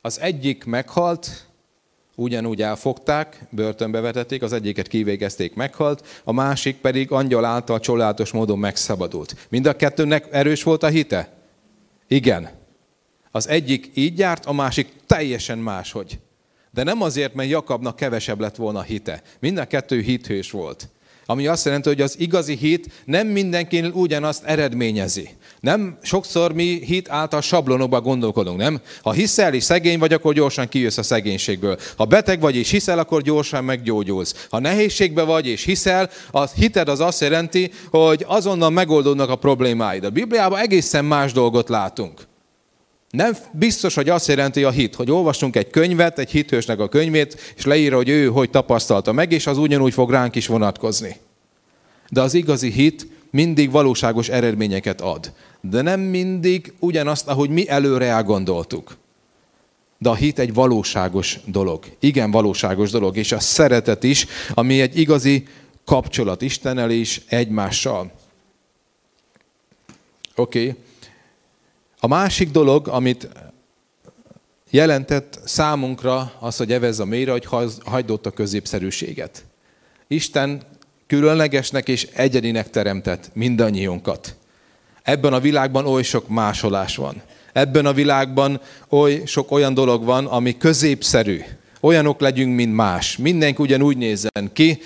Az 0.00 0.20
egyik 0.20 0.64
meghalt, 0.64 1.46
ugyanúgy 2.14 2.62
elfogták, 2.62 3.46
börtönbe 3.50 4.00
vetették, 4.00 4.42
az 4.42 4.52
egyiket 4.52 4.88
kivégezték, 4.88 5.54
meghalt, 5.54 6.20
a 6.24 6.32
másik 6.32 6.76
pedig 6.76 7.10
angyal 7.10 7.44
által 7.44 7.80
csodálatos 7.80 8.32
módon 8.32 8.58
megszabadult. 8.58 9.46
Mind 9.48 9.66
a 9.66 9.76
kettőnek 9.76 10.26
erős 10.30 10.62
volt 10.62 10.82
a 10.82 10.88
hite? 10.88 11.32
Igen. 12.08 12.50
Az 13.30 13.48
egyik 13.48 13.90
így 13.94 14.18
járt, 14.18 14.46
a 14.46 14.52
másik 14.52 14.92
teljesen 15.06 15.58
máshogy. 15.58 16.18
De 16.76 16.82
nem 16.82 17.02
azért, 17.02 17.34
mert 17.34 17.48
Jakabnak 17.48 17.96
kevesebb 17.96 18.40
lett 18.40 18.56
volna 18.56 18.82
hite. 18.82 19.22
Mind 19.40 19.58
a 19.58 19.64
kettő 19.64 20.00
hithős 20.00 20.50
volt. 20.50 20.88
Ami 21.26 21.46
azt 21.46 21.64
jelenti, 21.64 21.88
hogy 21.88 22.00
az 22.00 22.20
igazi 22.20 22.56
hit 22.56 22.88
nem 23.04 23.26
mindenkinél 23.26 23.90
ugyanazt 23.90 24.44
eredményezi. 24.44 25.28
Nem 25.60 25.98
sokszor 26.02 26.52
mi 26.52 26.80
hit 26.84 27.10
által 27.10 27.40
sablonokba 27.40 28.00
gondolkodunk, 28.00 28.58
nem? 28.58 28.80
Ha 29.02 29.12
hiszel 29.12 29.54
és 29.54 29.64
szegény 29.64 29.98
vagy, 29.98 30.12
akkor 30.12 30.34
gyorsan 30.34 30.68
kijössz 30.68 30.98
a 30.98 31.02
szegénységből. 31.02 31.78
Ha 31.96 32.04
beteg 32.04 32.40
vagy 32.40 32.56
és 32.56 32.70
hiszel, 32.70 32.98
akkor 32.98 33.22
gyorsan 33.22 33.64
meggyógyulsz. 33.64 34.46
Ha 34.50 34.58
nehézségbe 34.58 35.22
vagy 35.22 35.46
és 35.46 35.64
hiszel, 35.64 36.10
az 36.30 36.52
hited 36.52 36.88
az 36.88 37.00
azt 37.00 37.20
jelenti, 37.20 37.70
hogy 37.90 38.24
azonnal 38.26 38.70
megoldódnak 38.70 39.30
a 39.30 39.36
problémáid. 39.36 40.04
A 40.04 40.10
Bibliában 40.10 40.58
egészen 40.58 41.04
más 41.04 41.32
dolgot 41.32 41.68
látunk. 41.68 42.26
Nem 43.16 43.36
biztos, 43.52 43.94
hogy 43.94 44.08
azt 44.08 44.28
jelenti 44.28 44.64
a 44.64 44.70
hit, 44.70 44.94
hogy 44.94 45.10
olvasunk 45.10 45.56
egy 45.56 45.70
könyvet, 45.70 46.18
egy 46.18 46.30
hithősnek 46.30 46.80
a 46.80 46.88
könyvét, 46.88 47.54
és 47.56 47.64
leírja, 47.64 47.96
hogy 47.96 48.08
ő 48.08 48.26
hogy 48.26 48.50
tapasztalta 48.50 49.12
meg, 49.12 49.32
és 49.32 49.46
az 49.46 49.58
ugyanúgy 49.58 49.92
fog 49.92 50.10
ránk 50.10 50.34
is 50.34 50.46
vonatkozni. 50.46 51.16
De 52.10 52.20
az 52.20 52.34
igazi 52.34 52.70
hit 52.70 53.06
mindig 53.30 53.70
valóságos 53.70 54.28
eredményeket 54.28 55.00
ad. 55.00 55.32
De 55.60 55.82
nem 55.82 56.00
mindig 56.00 56.72
ugyanazt, 56.78 57.28
ahogy 57.28 57.50
mi 57.50 57.68
előre 57.68 58.06
elgondoltuk. 58.06 58.96
De 59.98 60.08
a 60.08 60.14
hit 60.14 60.38
egy 60.38 60.54
valóságos 60.54 61.38
dolog. 61.44 61.84
Igen, 62.00 62.30
valóságos 62.30 62.90
dolog. 62.90 63.16
És 63.16 63.32
a 63.32 63.40
szeretet 63.40 64.02
is, 64.02 64.26
ami 64.54 64.80
egy 64.80 64.98
igazi 64.98 65.46
kapcsolat 65.84 66.42
Istennel 66.42 66.90
és 66.90 67.20
egymással. 67.28 68.12
Oké. 70.34 70.60
Okay. 70.60 70.84
A 72.06 72.08
másik 72.08 72.50
dolog, 72.50 72.88
amit 72.88 73.28
jelentett 74.70 75.38
számunkra 75.44 76.32
az, 76.40 76.56
hogy 76.56 76.72
evez 76.72 76.98
a 76.98 77.04
mélyre, 77.04 77.30
hogy 77.30 77.46
hagyd 77.84 78.10
ott 78.10 78.26
a 78.26 78.30
középszerűséget. 78.30 79.44
Isten 80.06 80.62
különlegesnek 81.06 81.88
és 81.88 82.08
egyedinek 82.12 82.70
teremtett 82.70 83.30
mindannyiunkat. 83.34 84.36
Ebben 85.02 85.32
a 85.32 85.40
világban 85.40 85.86
oly 85.86 86.02
sok 86.02 86.28
másolás 86.28 86.96
van. 86.96 87.22
Ebben 87.52 87.86
a 87.86 87.92
világban 87.92 88.60
oly 88.88 89.22
sok 89.24 89.50
olyan 89.50 89.74
dolog 89.74 90.04
van, 90.04 90.26
ami 90.26 90.56
középszerű. 90.56 91.40
Olyanok 91.86 92.20
legyünk, 92.20 92.54
mint 92.54 92.74
más. 92.74 93.16
Mindenki 93.16 93.62
ugyanúgy 93.62 93.96
nézzen 93.96 94.50
ki, 94.52 94.78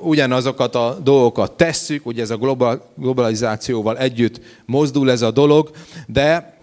ugyanazokat 0.00 0.74
a 0.74 0.98
dolgokat 1.02 1.52
tesszük, 1.52 2.06
ugye 2.06 2.22
ez 2.22 2.30
a 2.30 2.60
globalizációval 2.96 3.98
együtt 3.98 4.40
mozdul 4.64 5.10
ez 5.10 5.22
a 5.22 5.30
dolog, 5.30 5.70
de 6.06 6.56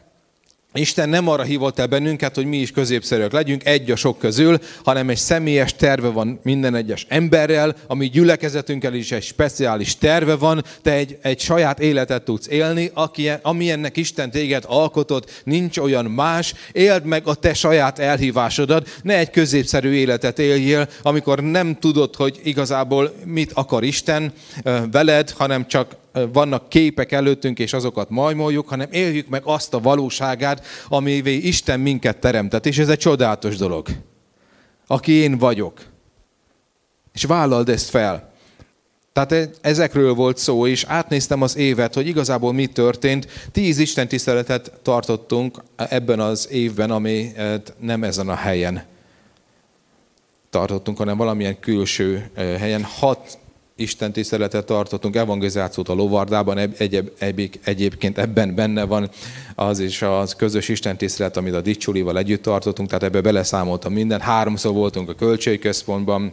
Isten 0.73 1.09
nem 1.09 1.27
arra 1.27 1.43
hívott 1.43 1.79
el 1.79 1.87
bennünket, 1.87 2.35
hogy 2.35 2.45
mi 2.45 2.57
is 2.57 2.71
középszerűek 2.71 3.31
legyünk, 3.31 3.65
egy 3.65 3.91
a 3.91 3.95
sok 3.95 4.19
közül, 4.19 4.59
hanem 4.83 5.09
egy 5.09 5.17
személyes 5.17 5.75
terve 5.75 6.07
van 6.07 6.39
minden 6.43 6.75
egyes 6.75 7.05
emberrel, 7.07 7.75
ami 7.87 8.09
gyülekezetünkkel 8.09 8.93
is 8.93 9.11
egy 9.11 9.23
speciális 9.23 9.97
terve 9.97 10.35
van, 10.35 10.63
te 10.81 10.91
egy, 10.91 11.17
egy 11.21 11.39
saját 11.39 11.79
életet 11.79 12.23
tudsz 12.23 12.47
élni, 12.47 12.91
aki, 12.93 13.29
ami 13.41 13.71
ennek 13.71 13.97
Isten 13.97 14.31
téged 14.31 14.63
alkotott, 14.67 15.41
nincs 15.43 15.77
olyan 15.77 16.05
más, 16.05 16.53
éld 16.71 17.05
meg 17.05 17.27
a 17.27 17.35
te 17.35 17.53
saját 17.53 17.99
elhívásodat, 17.99 18.89
ne 19.01 19.17
egy 19.17 19.29
középszerű 19.29 19.91
életet 19.91 20.39
éljél, 20.39 20.87
amikor 21.01 21.39
nem 21.39 21.77
tudod, 21.79 22.15
hogy 22.15 22.39
igazából 22.43 23.13
mit 23.25 23.51
akar 23.53 23.83
Isten 23.83 24.33
veled, 24.91 25.29
hanem 25.29 25.67
csak 25.67 25.95
vannak 26.33 26.69
képek 26.69 27.11
előttünk, 27.11 27.59
és 27.59 27.73
azokat 27.73 28.09
majmoljuk, 28.09 28.67
hanem 28.67 28.87
éljük 28.91 29.27
meg 29.27 29.41
azt 29.45 29.73
a 29.73 29.79
valóságát, 29.79 30.65
amivé 30.87 31.35
Isten 31.35 31.79
minket 31.79 32.17
teremtett. 32.17 32.65
És 32.65 32.77
ez 32.77 32.89
egy 32.89 32.97
csodálatos 32.97 33.57
dolog. 33.57 33.87
Aki 34.87 35.11
én 35.11 35.37
vagyok. 35.37 35.81
És 37.13 37.23
vállald 37.23 37.69
ezt 37.69 37.89
fel. 37.89 38.31
Tehát 39.13 39.31
e- 39.31 39.49
ezekről 39.61 40.13
volt 40.13 40.37
szó, 40.37 40.67
és 40.67 40.83
átnéztem 40.83 41.41
az 41.41 41.57
évet, 41.57 41.93
hogy 41.93 42.07
igazából 42.07 42.53
mi 42.53 42.65
történt. 42.65 43.27
Tíz 43.51 43.77
Isten 43.77 44.07
tiszteletet 44.07 44.71
tartottunk 44.81 45.63
ebben 45.75 46.19
az 46.19 46.47
évben, 46.51 46.91
ami 46.91 47.31
nem 47.79 48.03
ezen 48.03 48.29
a 48.29 48.35
helyen 48.35 48.83
tartottunk, 50.49 50.97
hanem 50.97 51.17
valamilyen 51.17 51.59
külső 51.59 52.29
helyen. 52.35 52.83
Hat 52.83 53.37
Isten 53.79 54.11
tiszteletet 54.11 54.65
tartottunk, 54.65 55.15
evangelizációt 55.15 55.89
a 55.89 55.93
lovardában, 55.93 56.57
egyéb, 56.57 57.09
egyéb, 57.17 57.55
egyébként 57.63 58.17
ebben 58.17 58.55
benne 58.55 58.83
van. 58.83 59.09
Az 59.55 59.79
is 59.79 60.01
az 60.01 60.35
közös 60.35 60.67
Isten 60.69 60.97
tisztelet, 60.97 61.37
amit 61.37 61.53
a 61.53 61.61
Dicsulival 61.61 62.17
együtt 62.17 62.41
tartottunk, 62.41 62.87
tehát 62.87 63.03
ebbe 63.03 63.21
beleszámoltam 63.21 63.93
minden. 63.93 64.19
Háromszor 64.19 64.73
voltunk 64.73 65.09
a 65.09 65.13
költségközpontban, 65.13 66.31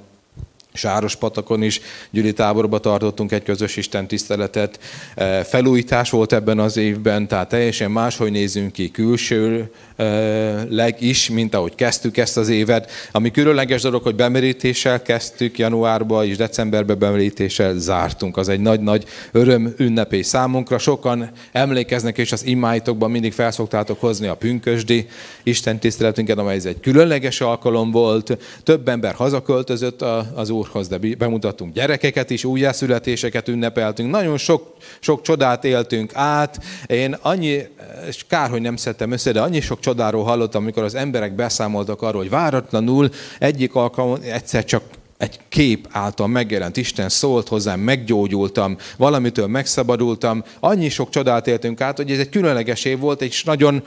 Sárospatakon 0.76 1.62
is 1.62 1.80
gyűli 2.10 2.32
táborba 2.32 2.78
tartottunk 2.78 3.32
egy 3.32 3.42
közös 3.42 3.76
Isten 3.76 4.06
tiszteletet. 4.06 4.78
E, 5.14 5.44
felújítás 5.44 6.10
volt 6.10 6.32
ebben 6.32 6.58
az 6.58 6.76
évben, 6.76 7.28
tehát 7.28 7.48
teljesen 7.48 7.90
máshogy 7.90 8.30
nézünk 8.30 8.72
ki 8.72 8.90
külső 8.90 9.70
e, 9.96 10.94
is, 10.98 11.30
mint 11.30 11.54
ahogy 11.54 11.74
kezdtük 11.74 12.16
ezt 12.16 12.36
az 12.36 12.48
évet. 12.48 12.90
Ami 13.12 13.30
különleges 13.30 13.82
dolog, 13.82 14.02
hogy 14.02 14.14
bemerítéssel 14.14 15.02
kezdtük 15.02 15.58
januárban 15.58 16.26
és 16.26 16.36
decemberben 16.36 16.98
bemerítéssel 16.98 17.74
zártunk. 17.78 18.36
Az 18.36 18.48
egy 18.48 18.60
nagy-nagy 18.60 19.04
öröm 19.32 19.74
ünnepé 19.76 20.22
számunkra. 20.22 20.78
Sokan 20.78 21.30
emlékeznek, 21.52 22.18
és 22.18 22.32
az 22.32 22.46
imáitokban 22.46 23.10
mindig 23.10 23.32
felszoktátok 23.32 24.00
hozni 24.00 24.26
a 24.26 24.34
pünkösdi 24.34 25.06
Isten 25.42 25.78
tiszteletünket, 25.78 26.38
amely 26.38 26.56
ez 26.56 26.64
egy 26.64 26.80
különleges 26.80 27.40
alkalom 27.40 27.90
volt. 27.90 28.38
Több 28.62 28.88
ember 28.88 29.14
hazaköltözött 29.14 30.02
az 30.34 30.50
Úr 30.50 30.65
Úrhoz, 30.66 30.88
de 30.88 30.98
bemutattunk 31.18 31.74
gyerekeket 31.74 32.30
is, 32.30 32.44
újjászületéseket 32.44 33.48
ünnepeltünk, 33.48 34.10
nagyon 34.10 34.38
sok, 34.38 34.76
sok 35.00 35.22
csodát 35.22 35.64
éltünk 35.64 36.10
át. 36.14 36.64
Én 36.86 37.16
annyi, 37.22 37.68
és 38.08 38.24
kár, 38.28 38.50
hogy 38.50 38.60
nem 38.60 38.76
szedtem 38.76 39.10
össze, 39.10 39.32
de 39.32 39.40
annyi 39.40 39.60
sok 39.60 39.80
csodáról 39.80 40.24
hallottam, 40.24 40.62
amikor 40.62 40.82
az 40.82 40.94
emberek 40.94 41.34
beszámoltak 41.34 42.02
arról, 42.02 42.20
hogy 42.20 42.30
váratlanul 42.30 43.10
egyik 43.38 43.74
alkalommal 43.74 44.22
egyszer 44.22 44.64
csak 44.64 44.82
egy 45.18 45.40
kép 45.48 45.88
által 45.90 46.26
megjelent 46.26 46.76
Isten 46.76 47.08
szólt 47.08 47.48
hozzám, 47.48 47.80
meggyógyultam, 47.80 48.76
valamitől 48.96 49.46
megszabadultam. 49.46 50.44
Annyi 50.60 50.88
sok 50.88 51.10
csodát 51.10 51.46
éltünk 51.46 51.80
át, 51.80 51.96
hogy 51.96 52.10
ez 52.10 52.18
egy 52.18 52.28
különleges 52.28 52.84
év 52.84 52.98
volt, 52.98 53.22
és 53.22 53.44
nagyon 53.44 53.82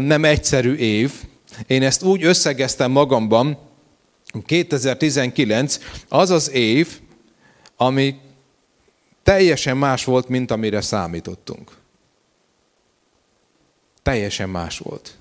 nem 0.00 0.24
egyszerű 0.24 0.74
év. 0.74 1.12
Én 1.66 1.82
ezt 1.82 2.02
úgy 2.02 2.24
összegeztem 2.24 2.90
magamban, 2.90 3.58
2019 4.42 5.78
az 6.08 6.30
az 6.30 6.50
év, 6.50 7.00
ami 7.76 8.16
teljesen 9.22 9.76
más 9.76 10.04
volt, 10.04 10.28
mint 10.28 10.50
amire 10.50 10.80
számítottunk. 10.80 11.70
Teljesen 14.02 14.48
más 14.48 14.78
volt. 14.78 15.16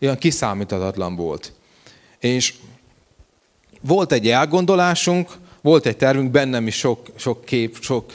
Olyan 0.00 0.16
kiszámíthatatlan 0.16 1.16
volt. 1.16 1.52
És 2.18 2.54
volt 3.80 4.12
egy 4.12 4.28
elgondolásunk, 4.28 5.30
volt 5.60 5.86
egy 5.86 5.96
tervünk, 5.96 6.30
bennem 6.30 6.66
is 6.66 6.76
sok, 6.76 7.06
sok 7.16 7.44
kép, 7.44 7.76
sok 7.80 8.12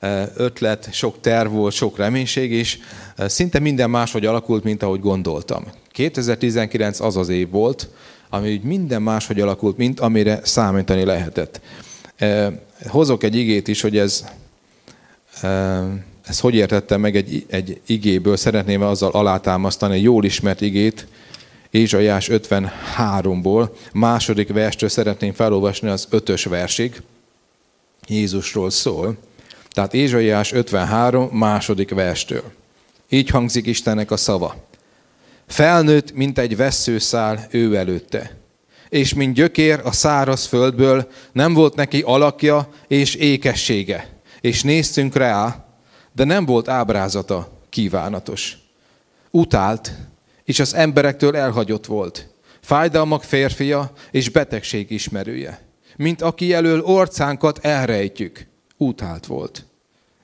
e, 0.00 0.32
ötlet, 0.36 0.92
sok 0.92 1.20
terv 1.20 1.52
volt, 1.52 1.74
sok 1.74 1.96
reménység, 1.96 2.52
és 2.52 2.78
e, 3.16 3.28
szinte 3.28 3.58
minden 3.58 3.90
máshogy 3.90 4.26
alakult, 4.26 4.64
mint 4.64 4.82
ahogy 4.82 5.00
gondoltam. 5.00 5.64
2019 5.90 7.00
az 7.00 7.16
az 7.16 7.28
év 7.28 7.50
volt, 7.50 7.88
ami 8.28 8.52
úgy 8.52 8.62
minden 8.62 9.02
máshogy 9.02 9.40
alakult, 9.40 9.76
mint 9.76 10.00
amire 10.00 10.40
számítani 10.42 11.04
lehetett. 11.04 11.60
Hozok 12.86 13.22
egy 13.22 13.34
igét 13.34 13.68
is, 13.68 13.80
hogy 13.80 13.98
ez, 13.98 14.24
ez 16.24 16.40
hogy 16.40 16.54
értettem 16.54 17.00
meg 17.00 17.16
egy, 17.16 17.46
egy 17.48 17.80
igéből, 17.86 18.36
szeretném 18.36 18.82
azzal 18.82 19.10
alátámasztani 19.10 19.94
egy 19.94 20.02
jól 20.02 20.24
ismert 20.24 20.60
igét, 20.60 21.06
Ézsaiás 21.74 22.28
53-ból, 22.32 23.68
második 23.92 24.52
verstől 24.52 24.88
szeretném 24.88 25.32
felolvasni 25.32 25.88
az 25.88 26.06
ötös 26.10 26.44
versig. 26.44 27.02
Jézusról 28.06 28.70
szól. 28.70 29.16
Tehát 29.70 29.94
Ézsaiás 29.94 30.52
53, 30.52 31.28
második 31.28 31.90
verstől. 31.90 32.42
Így 33.08 33.28
hangzik 33.28 33.66
Istennek 33.66 34.10
a 34.10 34.16
szava. 34.16 34.54
Felnőtt, 35.46 36.12
mint 36.12 36.38
egy 36.38 36.56
veszőszál 36.56 37.46
ő 37.50 37.76
előtte. 37.76 38.36
És 38.88 39.14
mint 39.14 39.34
gyökér 39.34 39.80
a 39.84 39.92
száraz 39.92 40.46
földből 40.46 41.08
nem 41.32 41.54
volt 41.54 41.74
neki 41.74 42.00
alakja 42.00 42.68
és 42.86 43.14
ékessége. 43.14 44.08
És 44.40 44.62
néztünk 44.62 45.16
rá, 45.16 45.64
de 46.12 46.24
nem 46.24 46.44
volt 46.46 46.68
ábrázata 46.68 47.60
kívánatos. 47.68 48.58
Utált, 49.30 49.92
és 50.44 50.58
az 50.58 50.74
emberektől 50.74 51.36
elhagyott 51.36 51.86
volt. 51.86 52.28
Fájdalmak 52.60 53.22
férfia 53.22 53.92
és 54.10 54.28
betegség 54.28 54.90
ismerője. 54.90 55.60
Mint 55.96 56.22
aki 56.22 56.52
elől 56.52 56.80
orcánkat 56.82 57.58
elrejtjük. 57.58 58.46
Utált 58.76 59.26
volt, 59.26 59.64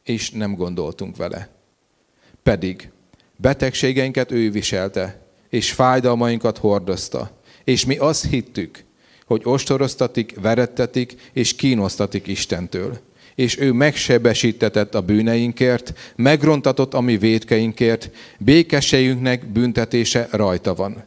és 0.03 0.31
nem 0.31 0.55
gondoltunk 0.55 1.17
vele. 1.17 1.49
Pedig 2.43 2.91
Betegségeinket 3.41 4.31
ő 4.31 4.51
viselte, 4.51 5.21
és 5.49 5.73
fájdalmainkat 5.73 6.59
hordozta. 6.59 7.31
És 7.65 7.85
mi 7.85 7.97
azt 7.97 8.27
hittük, 8.27 8.85
hogy 9.27 9.41
ostoroztatik, 9.45 10.41
verettetik 10.41 11.31
és 11.33 11.55
kínosztatik 11.55 12.27
Istentől. 12.27 12.99
és 13.41 13.59
ő 13.59 13.73
megsebesítetett 13.73 14.95
a 14.95 15.01
bűneinkért, 15.01 16.13
megrontatott 16.17 16.95
a 16.95 17.01
mi 17.01 17.17
védkeinkért, 17.17 18.11
békességünknek 18.39 19.47
büntetése 19.47 20.29
rajta 20.31 20.75
van. 20.75 21.05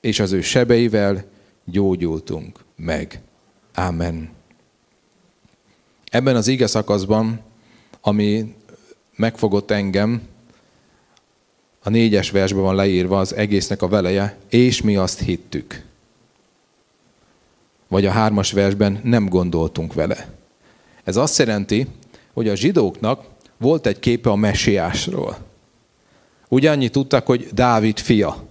És 0.00 0.20
az 0.20 0.32
ő 0.32 0.40
sebeivel 0.40 1.24
gyógyultunk 1.64 2.58
meg. 2.76 3.20
Amen. 3.74 4.30
Ebben 6.10 6.36
az 6.36 6.48
ige 6.48 6.66
szakaszban, 6.66 7.40
ami 8.00 8.54
megfogott 9.16 9.70
engem, 9.70 10.22
a 11.82 11.90
négyes 11.90 12.30
versben 12.30 12.62
van 12.62 12.74
leírva 12.74 13.18
az 13.18 13.34
egésznek 13.34 13.82
a 13.82 13.88
veleje, 13.88 14.36
és 14.48 14.82
mi 14.82 14.96
azt 14.96 15.20
hittük. 15.20 15.82
Vagy 17.88 18.06
a 18.06 18.10
hármas 18.10 18.52
versben 18.52 19.00
nem 19.02 19.28
gondoltunk 19.28 19.94
vele. 19.94 20.28
Ez 21.04 21.16
azt 21.16 21.38
jelenti, 21.38 21.86
hogy 22.32 22.48
a 22.48 22.54
zsidóknak 22.54 23.24
volt 23.56 23.86
egy 23.86 23.98
képe 23.98 24.30
a 24.30 24.36
messiásról. 24.36 25.38
Ugyannyit 26.48 26.92
tudták, 26.92 27.26
hogy 27.26 27.48
Dávid 27.52 27.98
fia. 27.98 28.44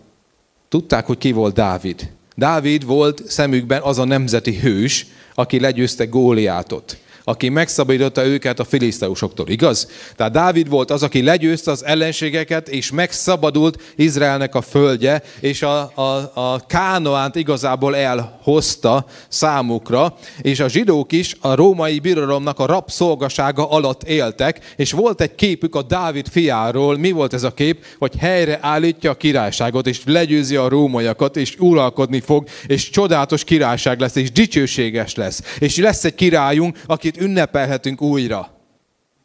Tudták, 0.69 1.05
hogy 1.05 1.17
ki 1.17 1.31
volt 1.31 1.53
Dávid. 1.53 2.11
Dávid 2.35 2.85
volt 2.85 3.23
szemükben 3.27 3.81
az 3.81 3.97
a 3.97 4.05
nemzeti 4.05 4.55
hős, 4.55 5.05
aki 5.33 5.59
legyőzte 5.59 6.05
Góliátot 6.05 6.97
aki 7.27 7.49
megszabadította 7.49 8.25
őket 8.25 8.59
a 8.59 8.63
filiszteusoktól, 8.63 9.47
igaz? 9.49 9.87
Tehát 10.15 10.31
Dávid 10.31 10.69
volt 10.69 10.91
az, 10.91 11.03
aki 11.03 11.21
legyőzte 11.21 11.71
az 11.71 11.85
ellenségeket, 11.85 12.69
és 12.69 12.91
megszabadult 12.91 13.93
Izraelnek 13.95 14.55
a 14.55 14.61
földje, 14.61 15.23
és 15.39 15.61
a, 15.61 15.91
a, 15.95 16.31
a 16.33 16.65
Kánoánt 16.67 17.35
igazából 17.35 17.95
elhozta 17.95 19.05
számukra, 19.27 20.17
és 20.41 20.59
a 20.59 20.69
zsidók 20.69 21.11
is 21.11 21.35
a 21.39 21.55
római 21.55 21.99
birodalomnak 21.99 22.59
a 22.59 22.65
rabszolgasága 22.65 23.69
alatt 23.69 24.03
éltek, 24.03 24.73
és 24.75 24.91
volt 24.91 25.21
egy 25.21 25.35
képük 25.35 25.75
a 25.75 25.81
Dávid 25.81 26.27
fiáról. 26.27 26.97
Mi 26.97 27.11
volt 27.11 27.33
ez 27.33 27.43
a 27.43 27.53
kép? 27.53 27.85
Hogy 27.99 28.13
helyre 28.19 28.59
állítja 28.61 29.11
a 29.11 29.17
királyságot, 29.17 29.87
és 29.87 30.01
legyőzi 30.05 30.55
a 30.55 30.69
rómaiakat, 30.69 31.37
és 31.37 31.55
uralkodni 31.59 32.19
fog, 32.19 32.47
és 32.67 32.89
csodálatos 32.89 33.43
királyság 33.43 33.99
lesz, 33.99 34.15
és 34.15 34.31
dicsőséges 34.31 35.15
lesz. 35.15 35.41
És 35.59 35.77
lesz 35.77 36.03
egy 36.03 36.15
királyunk, 36.15 36.79
akit 36.85 37.15
ünnepelhetünk 37.19 38.01
újra. 38.01 38.49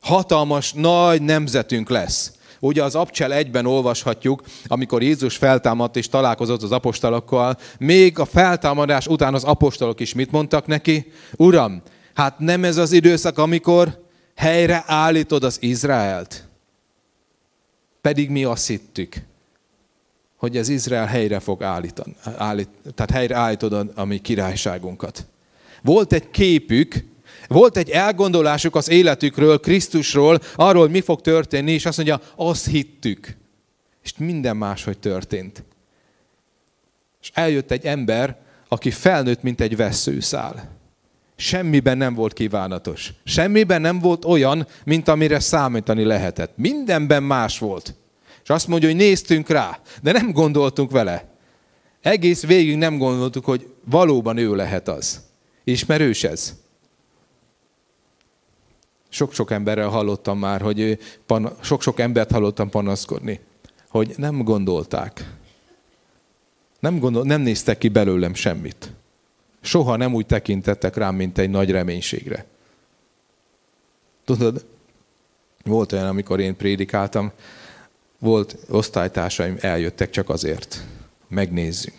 Hatalmas, 0.01 0.73
nagy 0.73 1.23
nemzetünk 1.23 1.89
lesz. 1.89 2.33
Ugye 2.61 2.83
az 2.83 2.95
Abcsel 2.95 3.33
egyben 3.33 3.67
olvashatjuk, 3.67 4.43
amikor 4.67 5.03
Jézus 5.03 5.37
feltámadt 5.37 5.97
és 5.97 6.09
találkozott 6.09 6.63
az 6.63 6.73
apostolokkal, 6.73 7.59
még 7.79 8.19
a 8.19 8.25
feltámadás 8.25 9.07
után 9.07 9.35
az 9.35 9.45
apostolok 9.45 10.01
is 10.01 10.15
mit 10.15 10.31
mondtak 10.31 10.67
neki? 10.67 11.13
Uram, 11.37 11.83
hát 12.15 12.39
nem 12.39 12.65
ez 12.65 12.77
az 12.77 12.93
időszak, 12.93 13.39
amikor 13.39 14.05
helyre 14.37 14.83
állítod 14.87 15.45
az 15.45 15.57
Izraelt? 15.61 16.49
Pedig 18.01 18.31
mi 18.31 18.45
azt 18.45 18.67
hittük, 18.67 19.15
hogy 20.37 20.57
az 20.57 20.69
Izrael 20.69 21.07
helyre 21.07 21.41
fog 21.41 21.63
állítani, 21.63 22.17
állít, 22.37 22.69
tehát 22.95 23.11
helyre 23.11 23.37
állítod 23.37 23.73
a, 23.73 23.85
a 23.95 24.05
mi 24.05 24.19
királyságunkat. 24.19 25.27
Volt 25.83 26.13
egy 26.13 26.31
képük, 26.31 27.05
volt 27.53 27.77
egy 27.77 27.91
elgondolásuk 27.91 28.77
az 28.77 28.89
életükről, 28.89 29.61
Krisztusról, 29.61 30.39
arról, 30.55 30.89
mi 30.89 31.01
fog 31.01 31.21
történni, 31.21 31.73
és 31.73 31.87
azt 31.87 31.97
mondja, 31.97 32.21
azt 32.37 32.67
hittük. 32.67 33.37
És 34.03 34.13
minden 34.19 34.57
máshogy 34.57 34.99
történt. 34.99 35.65
És 37.23 37.31
eljött 37.35 37.71
egy 37.71 37.85
ember, 37.85 38.37
aki 38.69 38.91
felnőtt, 38.91 39.43
mint 39.43 39.61
egy 39.61 39.77
veszőszál. 39.77 40.81
Semmiben 41.37 41.97
nem 41.97 42.15
volt 42.15 42.33
kívánatos. 42.33 43.13
Semmiben 43.25 43.81
nem 43.81 43.99
volt 43.99 44.25
olyan, 44.25 44.67
mint 44.85 45.09
amire 45.09 45.41
számítani 45.41 46.05
lehetett. 46.05 46.57
Mindenben 46.57 47.23
más 47.23 47.59
volt. 47.59 47.95
És 48.43 48.49
azt 48.49 48.67
mondja, 48.67 48.89
hogy 48.89 48.97
néztünk 48.97 49.49
rá, 49.49 49.79
de 50.03 50.13
nem 50.13 50.33
gondoltunk 50.33 50.91
vele. 50.91 51.29
Egész 52.01 52.47
végig 52.47 52.77
nem 52.77 52.99
gondoltuk, 52.99 53.45
hogy 53.45 53.75
valóban 53.85 54.37
ő 54.37 54.55
lehet 54.55 54.89
az. 54.89 55.21
Ismerős 55.65 56.25
ez? 56.25 56.55
Sok-sok 59.15 59.51
emberrel 59.51 59.89
hallottam 59.89 60.39
már, 60.39 60.61
hogy 60.61 60.99
sok-sok 61.61 62.01
embert 62.01 62.31
hallottam 62.31 62.71
panaszkodni, 62.71 63.41
hogy 63.89 64.15
nem 64.17 64.43
gondolták. 64.43 65.33
Nem, 66.79 66.99
gondol, 66.99 67.25
nem 67.25 67.41
néztek 67.41 67.79
ki 67.79 67.89
belőlem 67.89 68.35
semmit. 68.35 68.93
Soha 69.61 69.97
nem 69.97 70.15
úgy 70.15 70.27
tekintettek 70.27 70.97
rám, 70.97 71.15
mint 71.15 71.39
egy 71.39 71.51
nagy 71.51 71.71
reménységre. 71.71 72.45
Tudod, 74.25 74.65
volt 75.65 75.93
olyan, 75.93 76.07
amikor 76.07 76.41
én 76.41 76.57
prédikáltam, 76.57 77.31
volt 78.19 78.57
osztálytársaim, 78.69 79.57
eljöttek 79.61 80.11
csak 80.11 80.29
azért. 80.29 80.85
Megnézzünk. 81.29 81.99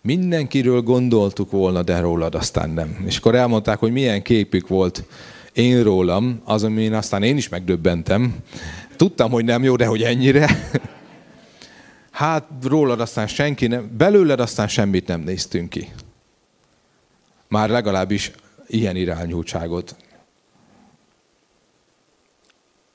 Mindenkiről 0.00 0.80
gondoltuk 0.80 1.50
volna, 1.50 1.82
de 1.82 2.00
rólad 2.00 2.34
aztán 2.34 2.70
nem. 2.70 3.02
És 3.06 3.16
akkor 3.16 3.34
elmondták, 3.34 3.78
hogy 3.78 3.92
milyen 3.92 4.22
képük 4.22 4.68
volt 4.68 5.04
én 5.52 5.82
rólam, 5.82 6.40
az, 6.44 6.64
amin 6.64 6.94
aztán 6.94 7.22
én 7.22 7.36
is 7.36 7.48
megdöbbentem. 7.48 8.34
Tudtam, 8.96 9.30
hogy 9.30 9.44
nem 9.44 9.62
jó, 9.62 9.76
de 9.76 9.86
hogy 9.86 10.02
ennyire. 10.02 10.48
Hát 12.10 12.48
rólad 12.62 13.00
aztán 13.00 13.26
senki 13.26 13.66
nem, 13.66 13.90
belőled 13.96 14.40
aztán 14.40 14.68
semmit 14.68 15.06
nem 15.06 15.20
néztünk 15.20 15.70
ki. 15.70 15.92
Már 17.48 17.68
legalábbis 17.68 18.32
ilyen 18.66 18.96
irányultságot. 18.96 19.96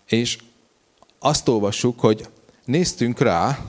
És 0.05 0.37
azt 1.19 1.47
olvassuk, 1.47 1.99
hogy 1.99 2.25
néztünk 2.65 3.19
rá, 3.19 3.59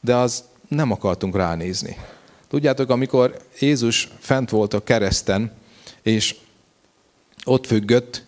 de 0.00 0.14
az 0.14 0.44
nem 0.68 0.90
akartunk 0.90 1.36
ránézni. 1.36 1.96
Tudjátok, 2.48 2.90
amikor 2.90 3.36
Jézus 3.60 4.08
fent 4.18 4.50
volt 4.50 4.74
a 4.74 4.82
kereszten, 4.82 5.52
és 6.02 6.36
ott 7.44 7.66
függött, 7.66 8.26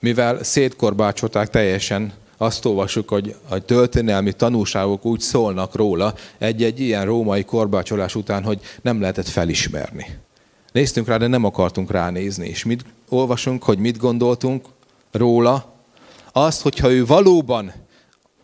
mivel 0.00 0.42
szétkorbácsolták 0.42 1.50
teljesen, 1.50 2.12
azt 2.36 2.64
olvasjuk, 2.64 3.08
hogy 3.08 3.34
a 3.48 3.58
történelmi 3.58 4.32
tanúságok 4.32 5.04
úgy 5.04 5.20
szólnak 5.20 5.74
róla 5.74 6.14
egy-egy 6.38 6.80
ilyen 6.80 7.04
római 7.04 7.44
korbácsolás 7.44 8.14
után, 8.14 8.44
hogy 8.44 8.60
nem 8.82 9.00
lehetett 9.00 9.28
felismerni. 9.28 10.06
Néztünk 10.72 11.06
rá, 11.06 11.16
de 11.16 11.26
nem 11.26 11.44
akartunk 11.44 11.90
ránézni. 11.90 12.48
És 12.48 12.64
mit 12.64 12.84
olvasunk, 13.08 13.62
hogy 13.62 13.78
mit 13.78 13.98
gondoltunk 13.98 14.66
róla? 15.12 15.74
Azt, 16.32 16.62
hogyha 16.62 16.90
ő 16.90 17.06
valóban 17.06 17.72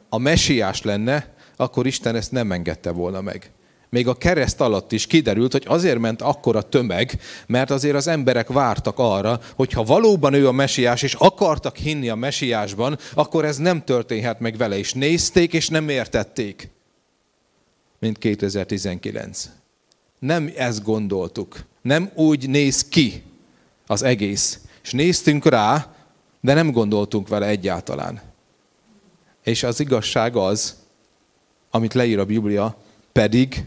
a 0.09 0.19
mesiás 0.19 0.83
lenne, 0.83 1.35
akkor 1.57 1.87
Isten 1.87 2.15
ezt 2.15 2.33
nem 2.33 2.53
engedte 2.53 2.91
volna 2.91 3.21
meg 3.21 3.51
még 3.93 4.09
a 4.09 4.15
kereszt 4.15 4.61
alatt 4.61 4.93
is 4.93 5.07
kiderült, 5.07 5.53
hogy 5.53 5.65
azért 5.67 5.99
ment 5.99 6.23
akkora 6.23 6.63
tömeg, 6.63 7.21
mert 7.47 7.71
azért 7.71 7.95
az 7.97 8.07
emberek 8.07 8.49
vártak 8.49 8.99
arra, 8.99 9.41
hogy 9.55 9.73
ha 9.73 9.83
valóban 9.83 10.35
ő 10.35 10.49
a 10.49 10.53
mesiás, 10.53 11.03
és 11.03 11.15
akartak 11.15 11.77
hinni 11.77 12.09
a 12.09 12.15
mesiásban, 12.15 12.99
akkor 13.15 13.45
ez 13.45 13.57
nem 13.57 13.85
történhet 13.85 14.41
meg 14.41 14.57
vele, 14.57 14.79
és 14.79 14.93
nézték, 14.93 15.53
és 15.53 15.69
nem 15.69 15.89
értették, 15.89 16.71
mint 17.99 18.19
2019. 18.19 19.51
Nem 20.19 20.53
ezt 20.57 20.83
gondoltuk. 20.83 21.65
Nem 21.83 22.11
úgy 22.15 22.49
néz 22.49 22.89
ki 22.89 23.23
az 23.87 24.03
egész. 24.03 24.61
És 24.83 24.91
néztünk 24.91 25.47
rá, 25.47 25.95
de 26.41 26.55
nem 26.55 26.71
gondoltunk 26.71 27.29
vele 27.29 27.47
egyáltalán. 27.47 28.21
És 29.45 29.63
az 29.63 29.81
igazság 29.81 30.37
az, 30.37 30.77
amit 31.71 31.95
leír 31.95 32.19
a 32.19 32.25
Biblia, 32.25 32.77
pedig 33.13 33.65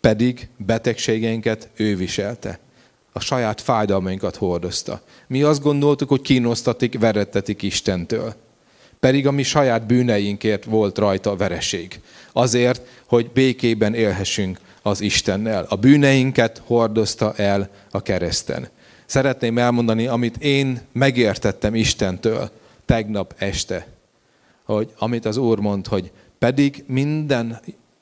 pedig 0.00 0.48
betegségeinket 0.56 1.68
ő 1.76 1.96
viselte. 1.96 2.58
A 3.12 3.20
saját 3.20 3.60
fájdalmainkat 3.60 4.36
hordozta. 4.36 5.00
Mi 5.26 5.42
azt 5.42 5.62
gondoltuk, 5.62 6.08
hogy 6.08 6.20
kínosztatik, 6.20 6.98
verettetik 6.98 7.62
Istentől. 7.62 8.34
Pedig 9.00 9.26
a 9.26 9.30
mi 9.30 9.42
saját 9.42 9.86
bűneinkért 9.86 10.64
volt 10.64 10.98
rajta 10.98 11.36
vereség. 11.36 12.00
Azért, 12.32 12.82
hogy 13.06 13.30
békében 13.30 13.94
élhessünk 13.94 14.60
az 14.82 15.00
Istennel. 15.00 15.66
A 15.68 15.76
bűneinket 15.76 16.62
hordozta 16.64 17.34
el 17.36 17.70
a 17.90 18.02
kereszten. 18.02 18.68
Szeretném 19.06 19.58
elmondani, 19.58 20.06
amit 20.06 20.36
én 20.36 20.80
megértettem 20.92 21.74
Istentől 21.74 22.50
tegnap 22.84 23.34
este, 23.38 23.86
hogy 24.64 24.92
amit 24.98 25.24
az 25.24 25.36
Úr 25.36 25.58
mond, 25.58 25.86
hogy 25.86 26.10
pedig 26.38 26.84
minden 26.86 27.60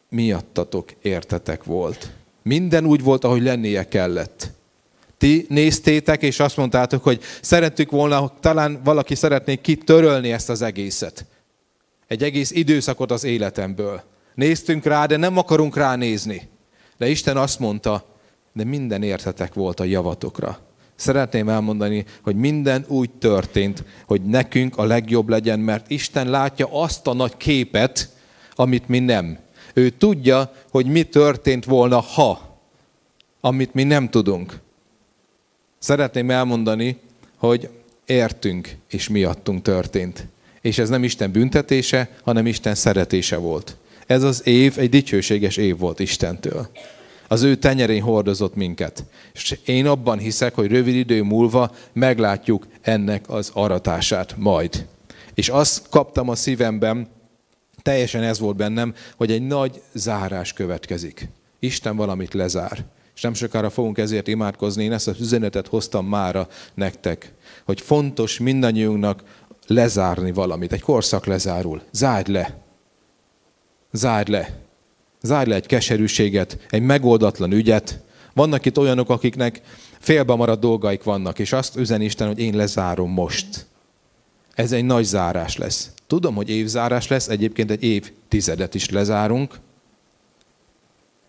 miattatok 0.09 0.89
értetek 1.03 1.65
volt. 1.65 2.13
Minden 2.43 2.85
úgy 2.85 3.03
volt, 3.03 3.25
ahogy 3.25 3.43
lennie 3.43 3.89
kellett. 3.89 4.51
Ti 5.19 5.47
néztétek, 5.49 6.23
és 6.23 6.41
azt 6.41 6.57
mondtátok, 6.57 7.03
hogy 7.03 7.21
szerettük 7.41 7.91
volna, 7.91 8.19
hogy 8.19 8.33
talán 8.41 8.81
valaki 8.85 9.15
szeretné 9.15 9.57
kitörölni 9.57 10.33
ezt 10.33 10.49
az 10.49 10.63
egészet. 10.63 11.27
Egy 12.07 12.23
egész 12.23 12.51
időszakot 12.51 13.11
az 13.11 13.25
életemből. 13.25 14.03
Néztünk 14.35 14.85
rá, 14.85 15.07
de 15.07 15.17
nem 15.17 15.39
akarunk 15.39 15.77
ránézni. 15.77 16.49
De 16.97 17.09
Isten 17.09 17.37
azt 17.37 17.59
mondta, 17.59 18.05
de 18.53 18.65
minden 18.65 19.03
értetek 19.03 19.55
volt 19.55 19.81
a 19.81 19.85
javatokra. 19.85 20.59
Szeretném 20.95 21.49
elmondani, 21.49 22.05
hogy 22.23 22.37
minden 22.37 22.85
úgy 22.89 23.11
történt, 23.11 23.85
hogy 24.07 24.23
nekünk 24.23 24.77
a 24.77 24.85
legjobb 24.85 25.29
legyen, 25.29 25.61
mert 25.61 25.91
Isten 25.91 26.31
látja 26.31 26.69
azt 26.71 27.07
a 27.07 27.15
nagy 27.15 27.37
képet, 27.37 28.09
amit 28.55 28.89
mi 28.89 28.99
nem. 28.99 29.39
Ő 29.79 29.91
tudja, 29.91 30.53
hogy 30.71 30.87
mi 30.87 31.03
történt 31.03 31.65
volna, 31.65 32.01
ha, 32.01 32.59
amit 33.41 33.75
mi 33.75 33.83
nem 33.83 34.09
tudunk. 34.09 34.61
Szeretném 35.79 36.31
elmondani, 36.31 36.99
hogy 37.37 37.69
értünk, 38.07 38.77
és 38.89 39.09
miattunk 39.09 39.63
történt. 39.63 40.27
És 40.61 40.79
ez 40.79 40.89
nem 40.89 41.05
Isten 41.05 41.31
büntetése, 41.31 42.09
hanem 42.23 42.47
Isten 42.47 42.75
szeretése 42.75 43.37
volt. 43.37 43.77
Ez 44.07 44.23
az 44.23 44.47
év 44.47 44.75
egy 44.79 44.91
dicsőséges 44.91 45.57
év 45.57 45.79
volt 45.79 46.01
Istentől. 46.01 46.69
Az 47.29 47.43
ő 47.43 47.55
tenyerén 47.55 48.03
hordozott 48.03 48.55
minket. 48.55 49.05
És 49.33 49.59
én 49.65 49.87
abban 49.87 50.19
hiszek, 50.19 50.55
hogy 50.55 50.71
rövid 50.71 50.95
idő 50.95 51.23
múlva 51.23 51.75
meglátjuk 51.93 52.67
ennek 52.81 53.25
az 53.29 53.51
aratását 53.55 54.35
majd. 54.37 54.87
És 55.35 55.49
azt 55.49 55.89
kaptam 55.89 56.29
a 56.29 56.35
szívemben, 56.35 57.09
teljesen 57.89 58.23
ez 58.23 58.39
volt 58.39 58.57
bennem, 58.57 58.95
hogy 59.17 59.33
egy 59.33 59.47
nagy 59.47 59.83
zárás 59.93 60.53
következik. 60.53 61.29
Isten 61.59 61.97
valamit 61.97 62.35
lezár. 62.35 62.85
És 63.15 63.21
nem 63.21 63.35
sokára 63.35 63.71
fogunk 63.71 63.99
ezért 63.99 64.29
imádkozni. 64.29 64.85
Én 64.85 64.93
ezt 64.93 65.09
az 65.09 65.21
üzenetet 65.21 65.67
hoztam 65.67 66.07
mára 66.07 66.49
nektek, 66.75 67.33
hogy 67.65 67.81
fontos 67.81 68.39
mindannyiunknak 68.39 69.23
lezárni 69.67 70.33
valamit. 70.33 70.73
Egy 70.73 70.81
korszak 70.81 71.27
lezárul. 71.27 71.83
Zárd 71.91 72.29
le. 72.29 72.59
Zárd 73.93 74.29
le. 74.29 74.59
Zárd 75.23 75.49
le 75.49 75.55
egy 75.55 75.67
keserűséget, 75.67 76.59
egy 76.71 76.83
megoldatlan 76.83 77.53
ügyet. 77.53 78.01
Vannak 78.35 78.65
itt 78.65 78.79
olyanok, 78.79 79.11
akiknek 79.11 79.61
félbe 79.99 80.35
maradt 80.35 80.61
dolgaik 80.61 81.03
vannak, 81.03 81.39
és 81.39 81.53
azt 81.53 81.77
üzen 81.77 82.01
Isten, 82.01 82.27
hogy 82.27 82.39
én 82.39 82.57
lezárom 82.57 83.11
most. 83.11 83.67
Ez 84.55 84.73
egy 84.73 84.85
nagy 84.85 85.05
zárás 85.05 85.57
lesz. 85.57 85.91
Tudom, 86.09 86.35
hogy 86.35 86.49
évzárás 86.51 87.09
lesz, 87.09 87.29
egyébként 87.29 87.71
egy 87.71 87.83
év 87.83 88.13
tizedet 88.29 88.75
is 88.75 88.91
lezárunk, 88.91 89.59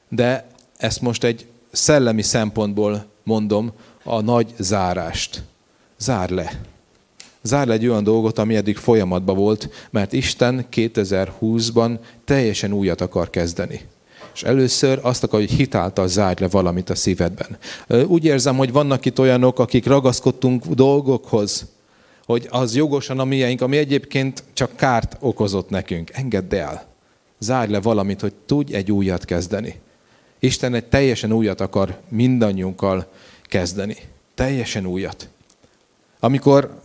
de 0.10 0.48
ezt 0.78 1.02
most 1.02 1.24
egy 1.24 1.46
szellemi 1.72 2.22
szempontból 2.22 3.06
mondom, 3.24 3.72
a 4.04 4.22
nagy 4.22 4.54
zárást. 4.58 5.44
Zár 5.98 6.30
le. 6.30 6.62
Zár 7.42 7.68
le 7.68 7.74
egy 7.74 7.88
olyan 7.88 8.04
dolgot, 8.04 8.40
ami 8.40 8.56
eddig 8.56 8.78
folyamatban 8.78 9.36
volt, 9.36 9.70
mert 9.90 10.14
Isten 10.14 10.66
2020-ban 10.72 11.98
teljesen 12.26 12.74
újat 12.74 13.02
akar 13.02 13.30
kezdeni. 13.30 13.82
És 14.34 14.44
először 14.44 15.00
azt 15.02 15.24
akar, 15.24 15.40
hogy 15.40 15.52
hitáltal 15.52 16.08
zárj 16.08 16.42
le 16.42 16.48
valamit 16.48 16.90
a 16.90 16.96
szívedben. 16.96 17.58
Úgy 18.08 18.26
érzem, 18.26 18.58
hogy 18.58 18.72
vannak 18.72 19.06
itt 19.06 19.20
olyanok, 19.20 19.60
akik 19.60 19.86
ragaszkodtunk 19.86 20.66
dolgokhoz, 20.66 21.66
hogy 22.30 22.48
az 22.50 22.76
jogosan 22.76 23.20
a 23.20 23.24
miénk, 23.24 23.62
ami 23.62 23.78
egyébként 23.78 24.44
csak 24.54 24.76
kárt 24.76 25.18
okozott 25.20 25.70
nekünk. 25.70 26.10
Engedd 26.14 26.56
el. 26.56 26.86
Zárj 27.40 27.72
le 27.72 27.82
valamit, 27.82 28.22
hogy 28.22 28.34
tudj 28.46 28.74
egy 28.74 28.92
újat 28.92 29.26
kezdeni. 29.26 29.80
Isten 30.40 30.74
egy 30.74 30.86
teljesen 30.86 31.32
újat 31.32 31.62
akar 31.62 31.98
mindannyiunkkal 32.10 33.08
kezdeni. 33.44 33.96
Teljesen 34.36 34.86
újat. 34.86 35.30
Amikor 36.20 36.82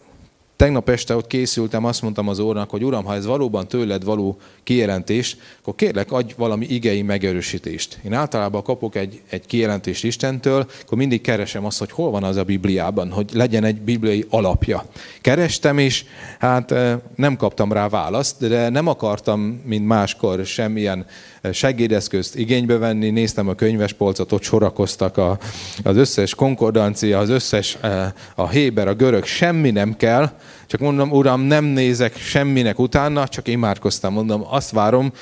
Tegnap 0.57 0.88
este 0.88 1.17
ott 1.17 1.27
készültem, 1.27 1.85
azt 1.85 2.03
mondtam 2.03 2.29
az 2.29 2.38
Úrnak, 2.38 2.71
hogy 2.71 2.85
Uram, 2.85 3.05
ha 3.05 3.14
ez 3.14 3.27
valóban 3.27 3.69
tőled 3.69 4.05
való 4.05 4.38
kijelentés, 4.62 5.37
akkor 5.61 5.75
kérlek, 5.75 6.12
adj 6.12 6.33
valami 6.37 6.67
igei 6.67 7.03
megerősítést. 7.03 7.99
Én 8.05 8.12
általában 8.12 8.62
kapok 8.62 8.95
egy, 8.95 9.23
egy 9.31 9.47
kijelentést 9.47 10.05
Istentől, 10.05 10.67
akkor 10.83 10.99
mindig 10.99 11.21
keresem 11.21 11.64
azt, 11.64 11.79
hogy 11.79 11.90
hol 11.90 12.11
van 12.11 12.25
az 12.25 12.37
a 12.37 12.45
Bibliában, 12.45 13.11
hogy 13.11 13.31
legyen 13.33 13.64
egy 13.64 13.81
bibliai 13.81 14.27
alapja. 14.31 14.85
Kerestem, 15.21 15.79
és 15.79 16.05
hát 16.38 16.75
nem 17.17 17.37
kaptam 17.37 17.73
rá 17.73 17.88
választ, 17.88 18.49
de 18.49 18.69
nem 18.69 18.87
akartam, 18.87 19.40
mint 19.64 19.87
máskor, 19.87 20.47
semmilyen 20.47 21.07
segédeszközt 21.53 22.37
igénybe 22.37 22.79
venni, 22.79 23.11
néztem 23.11 23.49
a 23.49 23.55
könyvespolcot, 23.55 24.33
ott 24.33 24.43
sorakoztak 24.43 25.17
a, 25.17 25.39
az 25.83 25.97
összes 25.97 26.35
konkordancia, 26.35 27.19
az 27.19 27.29
összes, 27.29 27.79
a 28.35 28.49
héber, 28.49 28.89
a 28.89 28.95
görög, 28.95 29.25
semmi 29.25 29.71
nem 29.71 29.97
kell, 29.97 30.31
csak 30.67 30.81
mondom, 30.81 31.11
Uram, 31.11 31.41
nem 31.41 31.65
nézek 31.65 32.17
semminek 32.17 32.79
utána, 32.79 33.29
csak 33.29 33.49
imádkoztam, 33.49 34.13
mondom, 34.13 34.45
azt 34.49 34.71
várom, 34.71 35.13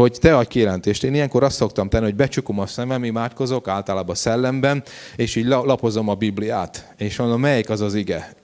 hogy 0.00 0.16
te 0.20 0.36
adj 0.36 0.48
kijelentést. 0.48 1.04
Én 1.04 1.14
ilyenkor 1.14 1.42
azt 1.42 1.56
szoktam 1.56 1.88
tenni, 1.88 2.04
hogy 2.04 2.14
becsukom 2.14 2.58
a 2.58 2.66
szemem, 2.66 3.04
imádkozok, 3.04 3.68
általában 3.68 4.14
szellemben, 4.14 4.82
és 5.16 5.36
így 5.36 5.46
lapozom 5.46 6.08
a 6.08 6.14
Bibliát. 6.14 6.94
És 6.98 7.16
mondom, 7.16 7.40
melyik 7.40 7.70
az 7.70 7.80
az 7.80 7.94
ige? 7.94 8.34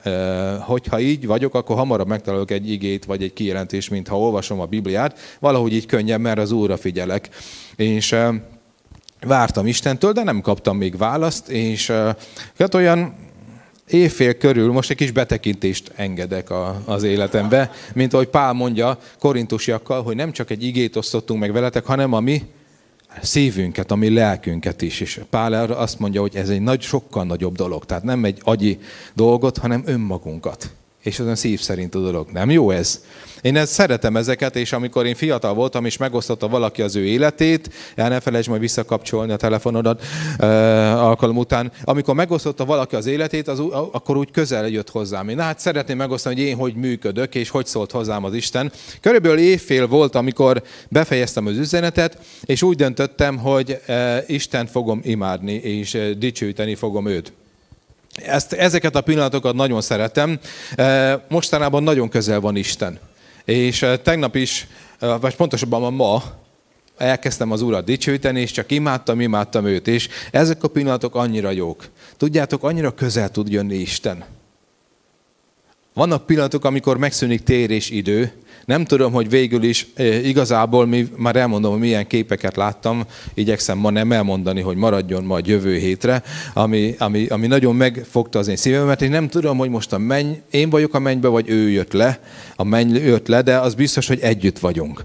Hogyha 0.60 1.00
így 1.00 1.26
vagyok, 1.26 1.54
akkor 1.54 1.76
hamarabb 1.76 2.08
megtalálok 2.08 2.50
egy 2.50 2.70
igét, 2.70 3.04
vagy 3.04 3.22
egy 3.22 3.32
kijelentést, 3.32 3.90
mint 3.90 4.08
ha 4.08 4.18
olvasom 4.18 4.60
a 4.60 4.66
Bibliát. 4.66 5.18
Valahogy 5.40 5.72
így 5.74 5.86
könnyebb, 5.86 6.20
mert 6.20 6.38
az 6.38 6.52
Úrra 6.52 6.76
figyelek. 6.76 7.28
És 7.76 8.16
vártam 9.20 9.66
Istentől, 9.66 10.12
de 10.12 10.22
nem 10.22 10.40
kaptam 10.40 10.76
még 10.76 10.96
választ, 10.96 11.48
és 11.48 11.92
hát 12.58 12.74
olyan 12.74 13.14
évfél 13.88 14.35
körül 14.35 14.73
most 14.73 14.90
egy 14.90 14.97
kis 14.97 15.11
betekintést 15.11 15.92
engedek 15.97 16.51
a, 16.51 16.83
az 16.85 17.03
életembe, 17.03 17.70
mint 17.94 18.12
ahogy 18.12 18.29
Pál 18.29 18.53
mondja 18.53 18.99
korintusiakkal, 19.18 20.03
hogy 20.03 20.16
nem 20.16 20.33
csak 20.33 20.51
egy 20.51 20.64
igét 20.64 20.97
osztottunk 20.97 21.40
meg 21.40 21.53
veletek, 21.53 21.85
hanem 21.85 22.12
a 22.12 22.20
mi 22.20 22.42
szívünket, 23.23 23.90
a 23.90 23.94
mi 23.94 24.14
lelkünket 24.14 24.83
is. 24.83 25.01
És 25.01 25.20
Pál 25.31 25.55
azt 25.55 25.99
mondja, 25.99 26.20
hogy 26.20 26.37
ez 26.37 26.49
egy 26.49 26.61
nagy, 26.61 26.81
sokkal 26.81 27.25
nagyobb 27.25 27.57
dolog. 27.57 27.85
Tehát 27.85 28.03
nem 28.03 28.25
egy 28.25 28.40
agyi 28.42 28.79
dolgot, 29.14 29.59
hanem 29.59 29.83
önmagunkat. 29.87 30.70
És 31.04 31.18
az 31.18 31.26
a 31.26 31.36
szív 31.36 31.60
szerint 31.60 31.94
a 31.94 32.00
dolog. 32.00 32.30
Nem 32.30 32.50
jó 32.50 32.70
ez? 32.70 33.00
Én 33.44 33.56
ezt 33.56 33.72
szeretem 33.72 34.16
ezeket, 34.16 34.56
és 34.56 34.72
amikor 34.72 35.06
én 35.06 35.14
fiatal 35.14 35.54
voltam, 35.54 35.84
és 35.84 35.96
megosztotta 35.96 36.48
valaki 36.48 36.82
az 36.82 36.96
ő 36.96 37.04
életét, 37.04 37.70
el 37.94 38.08
ne 38.08 38.20
felejtsd 38.20 38.48
majd 38.48 38.60
visszakapcsolni 38.60 39.32
a 39.32 39.36
telefonodat 39.36 40.02
uh, 40.38 40.46
alkalom 41.04 41.36
után, 41.36 41.72
amikor 41.84 42.14
megosztotta 42.14 42.64
valaki 42.64 42.96
az 42.96 43.06
életét, 43.06 43.48
az, 43.48 43.58
akkor 43.92 44.16
úgy 44.16 44.30
közel 44.30 44.68
jött 44.68 44.90
hozzám. 44.90 45.28
Én 45.28 45.40
hát 45.40 45.58
szeretném 45.58 45.96
megosztani, 45.96 46.34
hogy 46.34 46.44
én 46.44 46.56
hogy 46.56 46.74
működök, 46.74 47.34
és 47.34 47.48
hogy 47.48 47.66
szólt 47.66 47.90
hozzám 47.90 48.24
az 48.24 48.34
Isten. 48.34 48.72
Körülbelül 49.00 49.38
évfél 49.38 49.86
volt, 49.86 50.14
amikor 50.14 50.62
befejeztem 50.88 51.46
az 51.46 51.58
üzenetet, 51.58 52.18
és 52.44 52.62
úgy 52.62 52.76
döntöttem, 52.76 53.38
hogy 53.38 53.78
uh, 53.88 54.16
Isten 54.26 54.66
fogom 54.66 55.00
imádni, 55.02 55.52
és 55.52 55.98
dicsőíteni 56.18 56.74
fogom 56.74 57.06
őt. 57.06 57.32
Ezt, 58.14 58.53
ezeket 58.53 58.94
a 58.96 59.00
pillanatokat 59.00 59.55
nagyon 59.55 59.81
szeretem. 59.81 60.38
Mostanában 61.29 61.83
nagyon 61.83 62.09
közel 62.09 62.40
van 62.40 62.57
Isten. 62.57 62.98
És 63.44 63.87
tegnap 64.03 64.37
is, 64.37 64.66
vagy 65.20 65.37
pontosabban 65.37 65.94
ma, 65.94 66.22
elkezdtem 66.96 67.50
az 67.50 67.62
Urat 67.62 67.85
dicsőíteni, 67.85 68.40
és 68.40 68.50
csak 68.50 68.70
imádtam, 68.70 69.20
imádtam 69.20 69.66
őt. 69.66 69.88
És 69.88 70.09
ezek 70.31 70.62
a 70.62 70.68
pillanatok 70.68 71.14
annyira 71.14 71.50
jók. 71.50 71.88
Tudjátok, 72.16 72.62
annyira 72.62 72.94
közel 72.94 73.31
tud 73.31 73.48
jönni 73.48 73.77
Isten. 73.77 74.24
Vannak 75.94 76.27
pillanatok, 76.27 76.64
amikor 76.64 76.98
megszűnik 76.98 77.42
tér 77.42 77.70
és 77.70 77.90
idő, 77.90 78.33
nem 78.64 78.85
tudom, 78.85 79.12
hogy 79.12 79.29
végül 79.29 79.62
is 79.62 79.87
igazából 80.22 80.87
mi, 80.87 81.09
már 81.16 81.37
elmondom, 81.37 81.70
hogy 81.70 81.81
milyen 81.81 82.07
képeket 82.07 82.57
láttam, 82.57 83.05
igyekszem 83.35 83.79
ma 83.79 83.90
nem 83.90 84.12
elmondani, 84.12 84.61
hogy 84.61 84.77
maradjon 84.77 85.24
majd 85.24 85.46
jövő 85.46 85.77
hétre, 85.77 86.22
ami, 86.55 86.94
ami, 86.98 87.27
ami 87.27 87.46
nagyon 87.46 87.77
megfogta 87.77 88.38
az 88.38 88.48
én 88.48 88.57
szívemet, 88.57 89.03
és 89.03 89.09
nem 89.09 89.29
tudom, 89.29 89.59
hogy 89.59 89.70
most 89.70 89.92
a 89.92 89.98
menny, 89.98 90.33
én 90.50 90.70
vagyok 90.70 90.94
a 90.94 90.98
mennybe, 90.98 91.29
vagy 91.29 91.48
ő 91.48 91.70
jött 91.70 91.92
le, 91.92 92.20
a 92.57 92.64
menny 92.64 92.94
jött 92.94 93.29
le, 93.29 93.42
de 93.42 93.59
az 93.59 93.74
biztos, 93.74 94.07
hogy 94.07 94.20
együtt 94.20 94.59
vagyunk. 94.59 95.05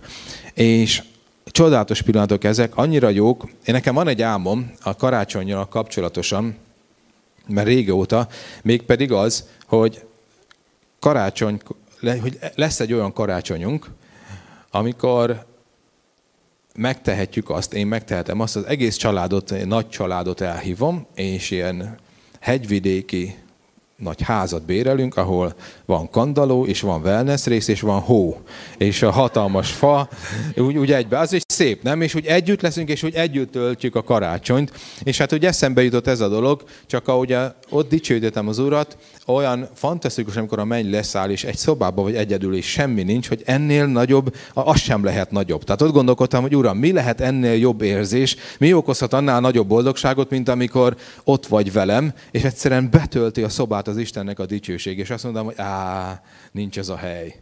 És 0.53 1.01
csodálatos 1.45 2.01
pillanatok 2.01 2.43
ezek, 2.43 2.77
annyira 2.77 3.09
jók. 3.09 3.43
Én 3.65 3.73
nekem 3.73 3.93
van 3.93 4.07
egy 4.07 4.21
álmom 4.21 4.71
a 4.83 4.95
karácsonyjal 4.95 5.67
kapcsolatosan, 5.67 6.55
mert 7.47 7.67
régóta, 7.67 8.27
mégpedig 8.61 9.11
az, 9.11 9.43
hogy 9.65 10.01
karácsony, 10.99 11.59
hogy 12.01 12.39
lesz 12.55 12.79
egy 12.79 12.93
olyan 12.93 13.13
karácsonyunk, 13.13 13.87
amikor 14.71 15.45
megtehetjük 16.75 17.49
azt, 17.49 17.73
én 17.73 17.87
megtehetem 17.87 18.39
azt, 18.39 18.55
az 18.55 18.65
egész 18.65 18.95
családot, 18.95 19.65
nagy 19.65 19.89
családot 19.89 20.41
elhívom, 20.41 21.07
és 21.15 21.51
ilyen 21.51 21.97
hegyvidéki 22.39 23.35
nagy 23.99 24.21
házat 24.21 24.63
bérelünk, 24.65 25.17
ahol 25.17 25.55
van 25.85 26.09
kandaló, 26.09 26.65
és 26.65 26.81
van 26.81 27.01
wellness 27.01 27.45
rész, 27.45 27.67
és 27.67 27.81
van 27.81 27.99
hó, 27.99 28.41
és 28.77 29.01
a 29.01 29.11
hatalmas 29.11 29.71
fa, 29.71 30.09
úgy, 30.55 30.77
úgy 30.77 30.91
egybe. 30.91 31.17
Az 31.17 31.33
is 31.33 31.41
szép, 31.47 31.83
nem? 31.83 32.01
És 32.01 32.15
úgy 32.15 32.25
együtt 32.25 32.61
leszünk, 32.61 32.89
és 32.89 33.03
úgy 33.03 33.15
együtt 33.15 33.51
töltjük 33.51 33.95
a 33.95 34.03
karácsonyt. 34.03 34.71
És 35.03 35.17
hát 35.17 35.33
úgy 35.33 35.45
eszembe 35.45 35.83
jutott 35.83 36.07
ez 36.07 36.19
a 36.19 36.27
dolog, 36.27 36.63
csak 36.85 37.07
ahogy 37.07 37.37
ott 37.69 37.89
dicsőítettem 37.89 38.47
az 38.47 38.59
urat, 38.59 38.97
olyan 39.29 39.69
fantasztikus, 39.73 40.35
amikor 40.35 40.59
a 40.59 40.65
menny 40.65 40.89
leszáll, 40.89 41.29
és 41.29 41.43
egy 41.43 41.57
szobában 41.57 42.03
vagy 42.03 42.15
egyedül, 42.15 42.55
és 42.55 42.65
semmi 42.65 43.03
nincs, 43.03 43.27
hogy 43.27 43.41
ennél 43.45 43.85
nagyobb, 43.85 44.35
az 44.53 44.79
sem 44.79 45.03
lehet 45.03 45.31
nagyobb. 45.31 45.63
Tehát 45.63 45.81
ott 45.81 45.91
gondolkodtam, 45.91 46.41
hogy 46.41 46.55
uram, 46.55 46.77
mi 46.77 46.91
lehet 46.91 47.21
ennél 47.21 47.53
jobb 47.53 47.81
érzés, 47.81 48.35
mi 48.59 48.73
okozhat 48.73 49.13
annál 49.13 49.39
nagyobb 49.39 49.67
boldogságot, 49.67 50.29
mint 50.29 50.49
amikor 50.49 50.95
ott 51.23 51.47
vagy 51.47 51.71
velem, 51.71 52.13
és 52.31 52.43
egyszerűen 52.43 52.89
betölti 52.89 53.43
a 53.43 53.49
szobát 53.49 53.87
az 53.87 53.97
Istennek 53.97 54.39
a 54.39 54.45
dicsőség. 54.45 54.97
És 54.97 55.09
azt 55.09 55.23
mondom, 55.23 55.45
hogy 55.45 55.57
á, 55.57 56.21
nincs 56.51 56.77
ez 56.77 56.89
a 56.89 56.95
hely. 56.95 57.35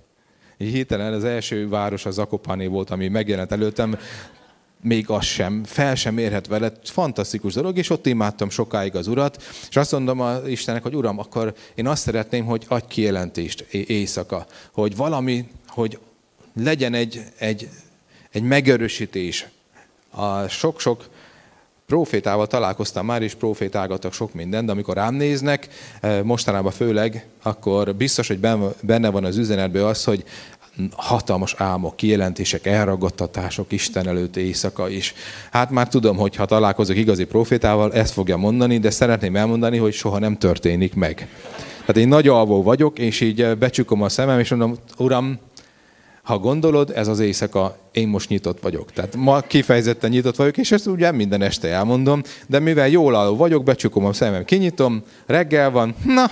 Így 0.58 0.74
hirtelen 0.74 1.14
az 1.14 1.24
első 1.24 1.70
város 1.70 2.06
az 2.06 2.14
Zakopáné 2.14 2.68
volt, 2.68 2.90
ami 2.90 3.08
megjelent 3.08 3.52
előttem, 3.52 3.98
még 4.82 5.10
az 5.10 5.26
sem, 5.26 5.64
fel 5.64 5.96
sem 5.96 6.18
érhet 6.18 6.48
vele, 6.48 6.72
fantasztikus 6.84 7.54
dolog, 7.54 7.78
és 7.78 7.90
ott 7.90 8.06
imádtam 8.06 8.50
sokáig 8.50 8.96
az 8.96 9.08
Urat, 9.08 9.44
és 9.70 9.76
azt 9.76 9.92
mondom 9.92 10.20
a 10.20 10.48
Istennek, 10.48 10.84
hogy 10.84 10.96
Uram, 10.96 11.20
akkor 11.20 11.54
én 11.76 11.88
azt 11.88 12.02
szeretném, 12.02 12.46
hogy 12.46 12.66
adj 12.68 12.86
kijelentést 12.88 13.62
éjszaka, 13.72 14.46
hogy 14.72 14.96
valami, 14.96 15.48
hogy 15.68 16.00
legyen 16.56 16.94
egy, 16.94 17.24
egy, 17.38 17.70
egy 18.32 18.44
megerősítés. 18.44 19.48
A 20.10 20.48
sok-sok 20.48 21.10
profétával 21.88 22.48
találkoztam 22.48 23.06
már, 23.06 23.22
és 23.22 23.34
profétálgattak 23.34 24.14
sok 24.14 24.34
mindent, 24.34 24.66
de 24.66 24.72
amikor 24.72 24.96
rám 24.96 25.16
néznek, 25.16 25.68
eh, 26.02 26.24
mostanában 26.24 26.72
főleg, 26.72 27.26
akkor 27.42 27.96
biztos, 27.96 28.28
hogy 28.28 28.40
benne 28.82 29.10
van 29.10 29.26
az 29.26 29.38
üzenetben 29.38 29.84
az, 29.84 30.04
hogy 30.04 30.24
hatalmas 30.96 31.54
álmok, 31.58 31.96
kijelentések, 31.96 32.66
elragadtatások 32.66 33.72
Isten 33.72 34.08
előtt 34.08 34.36
éjszaka 34.36 34.90
is. 34.90 35.14
Hát 35.52 35.70
már 35.70 35.88
tudom, 35.88 36.18
hogy 36.18 36.36
ha 36.36 36.46
találkozok 36.46 36.98
igazi 36.98 37.24
profétával, 37.24 37.94
ezt 37.94 38.14
fogja 38.14 38.38
mondani, 38.38 38.78
de 38.78 38.90
szeretném 38.90 39.36
elmondani, 39.36 39.78
hogy 39.78 39.94
soha 39.94 40.20
nem 40.20 40.38
történik 40.38 40.96
meg. 40.96 41.28
Tehát 41.80 41.98
én 41.98 42.08
nagy 42.08 42.28
alvó 42.28 42.64
vagyok, 42.64 43.00
és 43.00 43.22
így 43.22 43.42
eh, 43.42 43.56
becsukom 43.56 44.02
a 44.02 44.10
szemem, 44.10 44.40
és 44.40 44.50
mondom, 44.50 44.76
Uram, 44.98 45.40
ha 46.28 46.38
gondolod, 46.38 46.92
ez 46.96 47.08
az 47.08 47.20
éjszaka, 47.20 47.78
én 47.92 48.08
most 48.08 48.30
nyitott 48.30 48.60
vagyok. 48.60 48.92
Tehát 48.92 49.16
ma 49.16 49.42
kifejezetten 49.42 50.10
nyitott 50.10 50.36
vagyok, 50.36 50.58
és 50.58 50.72
ezt 50.72 50.88
ugye 50.88 51.12
minden 51.12 51.42
este 51.42 51.68
elmondom, 51.68 52.22
de 52.48 52.60
mivel 52.60 52.88
jól 52.88 53.16
álló 53.16 53.36
vagyok, 53.36 53.64
becsukom 53.64 54.06
a 54.06 54.14
szemem, 54.14 54.46
kinyitom, 54.46 55.04
reggel 55.26 55.72
van, 55.72 55.96
na, 56.06 56.26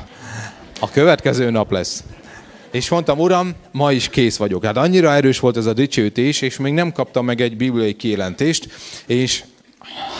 a 0.79 0.89
következő 0.89 1.49
nap 1.49 1.71
lesz. 1.71 2.03
És 2.75 2.89
mondtam, 2.89 3.19
uram, 3.19 3.53
ma 3.71 3.91
is 3.91 4.09
kész 4.09 4.37
vagyok. 4.37 4.65
Hát 4.65 4.77
annyira 4.77 5.13
erős 5.13 5.39
volt 5.39 5.57
ez 5.57 5.65
a 5.65 5.73
dicsőtés, 5.73 6.41
és 6.41 6.57
még 6.57 6.73
nem 6.73 6.91
kaptam 6.91 7.25
meg 7.25 7.41
egy 7.41 7.57
bibliai 7.57 7.95
kijelentést, 7.95 8.67
és 9.05 9.43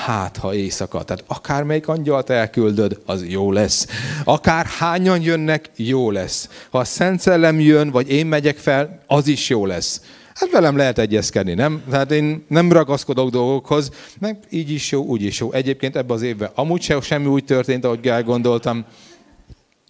hát 0.06 0.38
ha 0.38 0.54
éjszaka, 0.54 1.04
tehát 1.04 1.24
akármelyik 1.28 1.88
angyalt 1.88 2.30
elküldöd, 2.30 3.02
az 3.06 3.26
jó 3.28 3.52
lesz. 3.52 3.88
Akár 4.24 4.66
hányan 4.66 5.22
jönnek, 5.22 5.70
jó 5.76 6.12
lesz. 6.12 6.50
Ha 6.70 6.78
a 6.78 6.84
Szent 6.84 7.20
Szellem 7.20 7.60
jön, 7.60 7.90
vagy 7.90 8.12
én 8.12 8.26
megyek 8.26 8.58
fel, 8.58 9.00
az 9.08 9.28
is 9.28 9.50
jó 9.50 9.66
lesz. 9.66 10.02
Hát 10.34 10.52
velem 10.52 10.78
lehet 10.78 11.00
egyezkedni, 11.00 11.54
nem? 11.54 11.84
Tehát 11.90 12.12
én 12.12 12.46
nem 12.48 12.72
ragaszkodok 12.72 13.30
dolgokhoz, 13.30 13.92
meg 14.20 14.38
így 14.50 14.72
is 14.72 14.92
jó, 14.92 15.04
úgy 15.04 15.22
is 15.22 15.40
jó. 15.40 15.52
Egyébként 15.52 15.96
ebben 15.96 16.16
az 16.16 16.22
évben 16.22 16.50
amúgy 16.56 16.82
sem 16.82 17.02
semmi 17.02 17.26
úgy 17.26 17.46
történt, 17.46 17.86
ahogy 17.86 18.08
elgondoltam. 18.08 18.86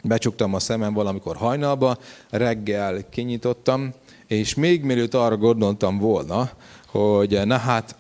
Becsuktam 0.08 0.54
a 0.54 0.60
szemem 0.60 0.94
valamikor 0.94 1.36
hajnalba, 1.36 1.98
reggel 2.30 3.10
kinyitottam, 3.10 3.94
és 4.28 4.56
még 4.56 4.84
mielőtt 4.84 5.14
arra 5.14 5.38
gondoltam 5.38 5.98
volna, 5.98 6.50
hogy 6.88 7.42
na 7.46 7.58
hát 7.58 7.96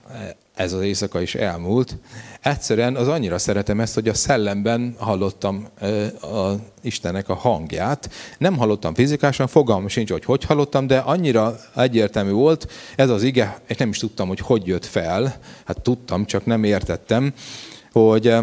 ez 0.56 0.74
az 0.74 0.82
éjszaka 0.82 1.22
is 1.22 1.36
elmúlt. 1.36 1.98
Egyszerűen 2.42 2.96
az 2.96 3.08
annyira 3.08 3.38
szeretem 3.38 3.80
ezt, 3.80 3.94
hogy 3.94 4.08
a 4.08 4.14
szellemben 4.14 4.96
hallottam 4.98 5.68
a 6.22 6.52
Istennek 6.82 7.30
a 7.30 7.34
hangját. 7.34 8.10
Nem 8.38 8.58
hallottam 8.58 8.94
fizikálisan, 8.94 9.48
fogalmam 9.48 9.88
sincs, 9.88 10.12
hogy 10.12 10.26
hogy 10.26 10.44
hallottam, 10.44 10.88
de 10.88 10.98
annyira 10.98 11.56
egyértelmű 11.76 12.32
volt 12.32 12.72
ez 12.96 13.10
az 13.10 13.24
ige, 13.24 13.60
és 13.68 13.78
nem 13.78 13.90
is 13.90 13.98
tudtam, 13.98 14.28
hogy 14.28 14.40
hogy 14.40 14.68
jött 14.68 14.86
fel. 14.86 15.36
Hát 15.66 15.82
tudtam, 15.82 16.26
csak 16.26 16.46
nem 16.46 16.64
értettem, 16.64 17.34
hogy 17.92 18.36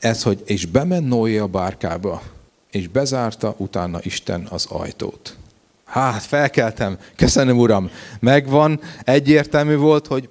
ez, 0.00 0.22
hogy 0.22 0.42
és 0.44 0.66
bement 0.66 1.08
Noé 1.08 1.38
a 1.38 1.46
bárkába, 1.46 2.22
és 2.70 2.88
bezárta 2.88 3.54
utána 3.56 3.98
Isten 4.02 4.46
az 4.50 4.66
ajtót. 4.66 5.36
Hát, 5.84 6.22
felkeltem, 6.22 6.98
köszönöm 7.16 7.58
Uram, 7.58 7.90
megvan, 8.20 8.80
egyértelmű 9.04 9.76
volt, 9.76 10.06
hogy 10.06 10.28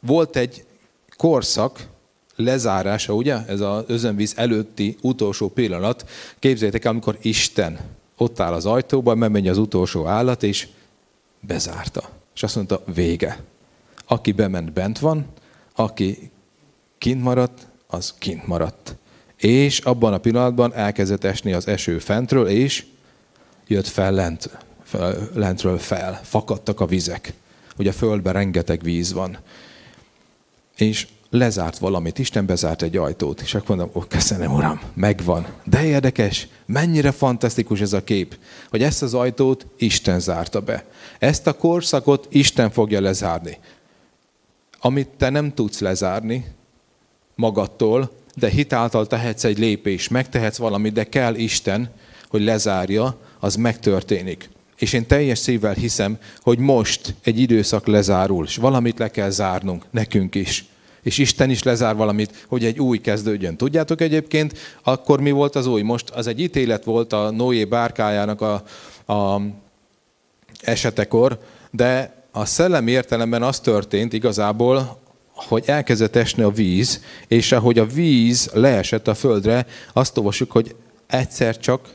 volt 0.00 0.36
egy 0.36 0.64
korszak 1.16 1.86
lezárása, 2.36 3.14
ugye? 3.14 3.36
Ez 3.46 3.60
az 3.60 3.84
özönvíz 3.86 4.32
előtti 4.36 4.96
utolsó 5.02 5.48
pillanat. 5.48 6.08
Képzeljétek 6.38 6.84
el, 6.84 6.90
amikor 6.90 7.18
Isten 7.22 7.78
ott 8.16 8.40
áll 8.40 8.52
az 8.52 8.66
ajtóban, 8.66 9.18
megy 9.18 9.48
az 9.48 9.58
utolsó 9.58 10.06
állat, 10.06 10.42
és 10.42 10.68
bezárta. 11.40 12.08
És 12.34 12.42
azt 12.42 12.54
mondta, 12.54 12.82
vége. 12.94 13.42
Aki 14.06 14.32
bement, 14.32 14.72
bent 14.72 14.98
van, 14.98 15.26
aki 15.74 16.30
kint 16.98 17.22
maradt, 17.22 17.66
az 17.86 18.14
kint 18.18 18.46
maradt. 18.46 18.96
És 19.38 19.78
abban 19.78 20.12
a 20.12 20.18
pillanatban 20.18 20.74
elkezdett 20.74 21.24
esni 21.24 21.52
az 21.52 21.68
eső 21.68 21.98
fentről, 21.98 22.48
és 22.48 22.84
jött 23.66 23.86
fel, 23.86 24.12
lent, 24.12 24.50
fel 24.82 25.28
lentről 25.34 25.78
fel. 25.78 26.20
Fakadtak 26.22 26.80
a 26.80 26.86
vizek. 26.86 27.32
Ugye 27.76 27.90
a 27.90 27.92
földben 27.92 28.32
rengeteg 28.32 28.82
víz 28.82 29.12
van 29.12 29.38
és 30.80 31.06
lezárt 31.30 31.78
valamit, 31.78 32.18
Isten 32.18 32.46
bezárt 32.46 32.82
egy 32.82 32.96
ajtót, 32.96 33.40
és 33.40 33.54
akkor 33.54 33.76
mondom, 33.76 33.90
ó, 33.94 34.04
köszönöm, 34.08 34.52
Uram, 34.52 34.80
megvan. 34.94 35.46
De 35.64 35.84
érdekes, 35.84 36.48
mennyire 36.66 37.10
fantasztikus 37.10 37.80
ez 37.80 37.92
a 37.92 38.04
kép, 38.04 38.38
hogy 38.70 38.82
ezt 38.82 39.02
az 39.02 39.14
ajtót 39.14 39.66
Isten 39.76 40.20
zárta 40.20 40.60
be. 40.60 40.84
Ezt 41.18 41.46
a 41.46 41.52
korszakot 41.52 42.26
Isten 42.30 42.70
fogja 42.70 43.00
lezárni. 43.00 43.58
Amit 44.80 45.08
te 45.08 45.30
nem 45.30 45.54
tudsz 45.54 45.78
lezárni 45.78 46.46
magadtól, 47.34 48.10
de 48.38 48.48
hitáltal 48.48 49.06
tehetsz 49.06 49.44
egy 49.44 49.58
lépés, 49.58 50.08
megtehetsz 50.08 50.56
valamit, 50.56 50.92
de 50.92 51.04
kell 51.04 51.34
Isten, 51.34 51.90
hogy 52.28 52.42
lezárja, 52.42 53.16
az 53.40 53.56
megtörténik. 53.56 54.50
És 54.78 54.92
én 54.92 55.06
teljes 55.06 55.38
szívvel 55.38 55.72
hiszem, 55.72 56.18
hogy 56.40 56.58
most 56.58 57.14
egy 57.22 57.40
időszak 57.40 57.86
lezárul, 57.86 58.44
és 58.44 58.56
valamit 58.56 58.98
le 58.98 59.10
kell 59.10 59.30
zárnunk, 59.30 59.84
nekünk 59.90 60.34
is. 60.34 60.64
És 61.02 61.18
Isten 61.18 61.50
is 61.50 61.62
lezár 61.62 61.96
valamit, 61.96 62.44
hogy 62.48 62.64
egy 62.64 62.78
új 62.78 62.98
kezdődjön. 62.98 63.56
Tudjátok 63.56 64.00
egyébként, 64.00 64.58
akkor 64.82 65.20
mi 65.20 65.30
volt 65.30 65.56
az 65.56 65.66
új? 65.66 65.82
Most 65.82 66.10
az 66.10 66.26
egy 66.26 66.40
ítélet 66.40 66.84
volt 66.84 67.12
a 67.12 67.30
Noé 67.30 67.64
bárkájának 67.64 68.40
a, 68.40 68.62
a 69.12 69.40
esetekor, 70.60 71.38
de 71.70 72.14
a 72.30 72.44
szellemi 72.44 72.90
értelemben 72.90 73.42
az 73.42 73.60
történt 73.60 74.12
igazából, 74.12 75.00
hogy 75.46 75.62
elkezdett 75.66 76.16
esni 76.16 76.42
a 76.42 76.50
víz, 76.50 77.02
és 77.28 77.52
ahogy 77.52 77.78
a 77.78 77.86
víz 77.86 78.50
leesett 78.52 79.08
a 79.08 79.14
földre, 79.14 79.66
azt 79.92 80.16
olvasjuk, 80.16 80.50
hogy 80.50 80.74
egyszer 81.06 81.58
csak 81.58 81.88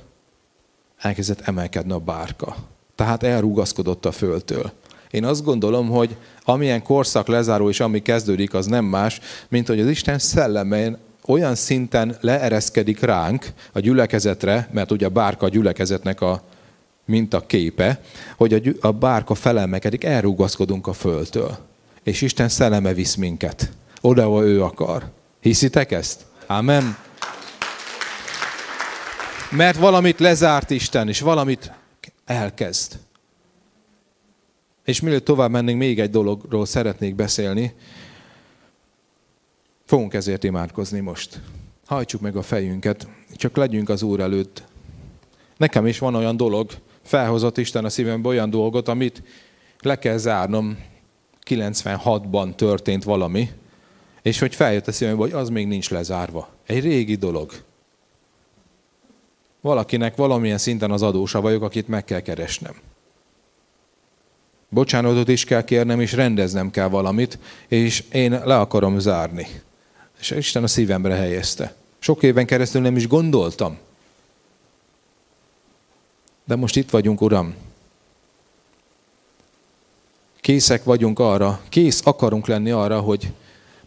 elkezdett 0.97 1.41
emelkedni 1.41 1.91
a 1.91 1.99
bárka 1.99 2.56
tehát 2.95 3.23
elrugaszkodott 3.23 4.06
a 4.06 4.12
földtől. 4.12 4.71
Én 5.12 5.25
azt 5.25 5.43
gondolom, 5.43 5.89
hogy 5.89 6.15
amilyen 6.43 6.84
korszak 6.84 7.27
lezáró 7.27 7.69
és 7.69 7.79
ami 7.79 8.01
kezdődik, 8.01 8.53
az 8.53 8.65
nem 8.65 8.86
más, 8.86 9.19
mint 9.49 9.67
hogy 9.67 9.79
az 9.79 9.88
Isten 9.88 10.19
szellemén 10.19 10.97
olyan 11.25 11.56
szinten 11.56 12.17
leereszkedik 12.21 12.99
ránk 12.99 13.45
a 13.71 13.79
gyülekezetre, 13.79 14.69
mert 14.71 14.91
ugye 14.91 15.06
a 15.06 15.10
bárka 15.10 15.45
a 15.45 15.49
gyülekezetnek 15.49 16.21
a 16.21 16.41
mint 17.06 17.34
a 17.34 17.39
képe, 17.39 18.01
hogy 18.38 18.53
a, 18.53 18.58
gy- 18.58 18.77
a 18.82 18.91
bárka 18.91 19.34
felemelkedik, 19.34 20.03
elrugaszkodunk 20.03 20.88
a 20.88 20.93
földtől. 20.93 21.58
És 22.04 22.22
Isten 22.22 22.50
szelleme 22.50 22.94
visz 22.94 23.16
minket. 23.16 23.72
Oda, 24.02 24.24
ahol 24.24 24.44
ő 24.44 24.63
akar. 24.63 25.12
Hiszitek 25.42 25.92
ezt? 25.92 26.26
Amen. 26.48 26.98
Mert 29.52 29.78
valamit 29.78 30.20
lezárt 30.20 30.70
Isten, 30.70 31.08
és 31.08 31.20
valamit 31.20 31.72
elkezd. 32.26 33.00
És 34.86 35.02
mielőtt 35.02 35.26
tovább 35.26 35.52
mennénk, 35.52 35.78
még 35.78 36.00
egy 36.00 36.10
dologról 36.10 36.66
szeretnék 36.66 37.16
beszélni. 37.16 37.74
Fogunk 39.86 40.13
ezért 40.13 40.44
imádkozni 40.44 41.00
most. 41.00 41.39
Hajtsuk 41.86 42.22
meg 42.22 42.36
a 42.36 42.42
fejünket, 42.42 43.08
csak 43.36 43.56
legyünk 43.56 43.89
az 43.89 44.02
Úr 44.02 44.20
előtt. 44.20 44.63
Nekem 45.58 45.86
is 45.86 46.00
van 46.00 46.16
olyan 46.16 46.38
dolog, 46.38 46.72
felhozott 47.02 47.58
Isten 47.58 47.86
a 47.86 47.89
szívembe 47.89 48.28
olyan 48.28 48.50
dolgot, 48.50 48.88
amit 48.88 49.24
le 49.80 50.00
kell 50.00 50.18
zárnom. 50.18 50.78
96-ban 51.49 52.56
történt 52.56 53.03
valami, 53.03 53.49
és 54.21 54.39
hogy 54.39 54.56
feljött 54.56 54.88
a 54.88 54.91
szívembe, 54.91 55.21
hogy 55.21 55.32
az 55.32 55.49
még 55.49 55.67
nincs 55.67 55.89
lezárva. 55.89 56.49
Egy 56.65 56.84
régi 56.84 57.15
dolog. 57.15 57.51
valakinek 59.62 60.15
valamilyen 60.15 60.58
szinten 60.58 60.91
az 60.91 61.01
adósa 61.01 61.41
vagyok, 61.41 61.63
akit 61.63 61.88
meg 61.88 62.03
kell 62.03 62.19
keresnem. 62.19 62.75
Bocsánatot 64.69 65.27
is 65.27 65.45
kell 65.45 65.63
kérnem, 65.63 65.99
és 65.99 66.13
rendeznem 66.13 66.71
kell 66.71 66.88
valamit, 66.88 67.39
és 67.67 68.03
én 68.12 68.32
le 68.32 68.60
akarom 68.60 68.99
zárni. 68.99 69.47
És 70.19 70.32
Isten 70.32 70.63
a 70.63 70.67
szívemre 70.67 71.15
helyezte. 71.15 71.75
Sok 71.99 72.23
éven 72.23 72.45
keresztül 72.45 72.82
nem 72.82 72.95
is 72.95 73.08
gondoltam. 73.08 73.77
De 76.45 76.56
most 76.56 76.75
itt 76.75 76.89
vagyunk, 76.89 77.21
Uram. 77.21 77.56
Készek 80.43 80.84
vagyunk 80.84 81.19
arra, 81.19 81.62
kész 81.69 82.01
akarunk 82.06 82.47
lenni 82.47 82.71
arra, 82.71 82.99
hogy 82.99 83.34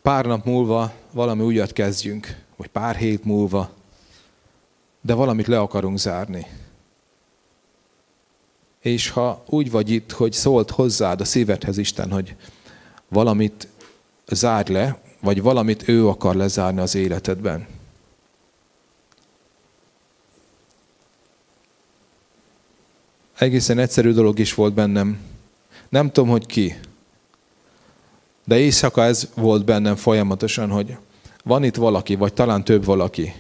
pár 0.03 0.25
nap 0.25 0.45
múlva 0.45 0.92
valami 1.12 1.42
újat 1.42 1.73
kezdjünk, 1.73 2.42
vagy 2.57 2.69
pár 2.69 2.97
hét 2.97 3.25
múlva, 3.25 3.71
de 5.01 5.14
valamit 5.14 5.47
le 5.47 5.59
akarunk 5.59 5.99
zárni. 5.99 6.47
És 8.81 9.11
ha 9.11 9.42
úgy 9.47 9.71
vagy 9.71 9.90
itt, 9.90 10.12
hogy 10.12 10.33
szólt 10.33 10.71
hozzád 10.71 11.21
a 11.21 11.25
szívedhez 11.25 11.79
Isten, 11.79 12.11
hogy 12.11 12.35
valamit 13.09 13.69
zárj 14.29 14.73
le, 14.73 15.01
vagy 15.21 15.42
valamit 15.42 15.88
ő 15.88 16.09
akar 16.09 16.35
lezárni 16.35 16.81
az 16.81 16.95
életedben. 16.95 17.66
Egészen 23.38 23.79
egyszerű 23.79 24.12
dolog 24.12 24.38
is 24.38 24.55
volt 24.55 24.75
bennem. 24.75 25.35
Nem 25.88 26.11
tudom, 26.11 26.29
hogy 26.29 26.46
ki. 26.46 26.79
De 28.44 28.59
éjszaka 28.59 29.05
ez 29.05 29.29
volt 29.35 29.64
bennem 29.64 29.96
folyamatosan, 29.96 30.70
hogy 30.70 30.96
van 31.44 31.64
itt 31.64 31.77
valaki, 31.77 32.14
vagy 32.14 32.33
talán 32.33 32.64
több 32.64 32.85
valaki, 32.85 33.35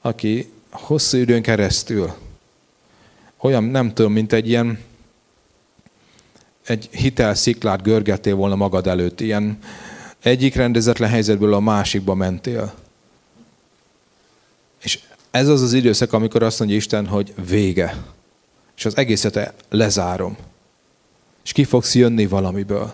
aki 0.00 0.52
hosszú 0.70 1.18
időn 1.18 1.42
keresztül 1.42 2.14
olyan, 3.36 3.64
nem 3.64 3.94
tudom, 3.94 4.12
mint 4.12 4.32
egy 4.32 4.48
ilyen 4.48 4.78
egy 6.66 6.88
hitelsziklát 6.90 7.82
görgettél 7.82 8.34
volna 8.34 8.54
magad 8.54 8.86
előtt. 8.86 9.20
Ilyen 9.20 9.58
egyik 10.22 10.54
rendezetlen 10.54 11.10
helyzetből 11.10 11.54
a 11.54 11.60
másikba 11.60 12.14
mentél. 12.14 12.74
És 14.82 14.98
ez 15.30 15.48
az 15.48 15.62
az 15.62 15.72
időszak, 15.72 16.12
amikor 16.12 16.42
azt 16.42 16.58
mondja 16.58 16.76
Isten, 16.76 17.06
hogy 17.06 17.34
vége. 17.48 17.96
És 18.76 18.84
az 18.84 18.96
egészet 18.96 19.52
lezárom. 19.68 20.36
És 21.46 21.52
ki 21.52 21.64
fogsz 21.64 21.94
jönni 21.94 22.26
valamiből. 22.26 22.92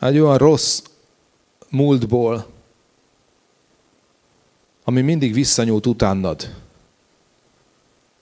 Egy 0.00 0.18
olyan 0.18 0.38
rossz 0.38 0.82
múltból, 1.70 2.46
ami 4.84 5.00
mindig 5.00 5.32
visszanyúlt 5.32 5.86
utánad. 5.86 6.54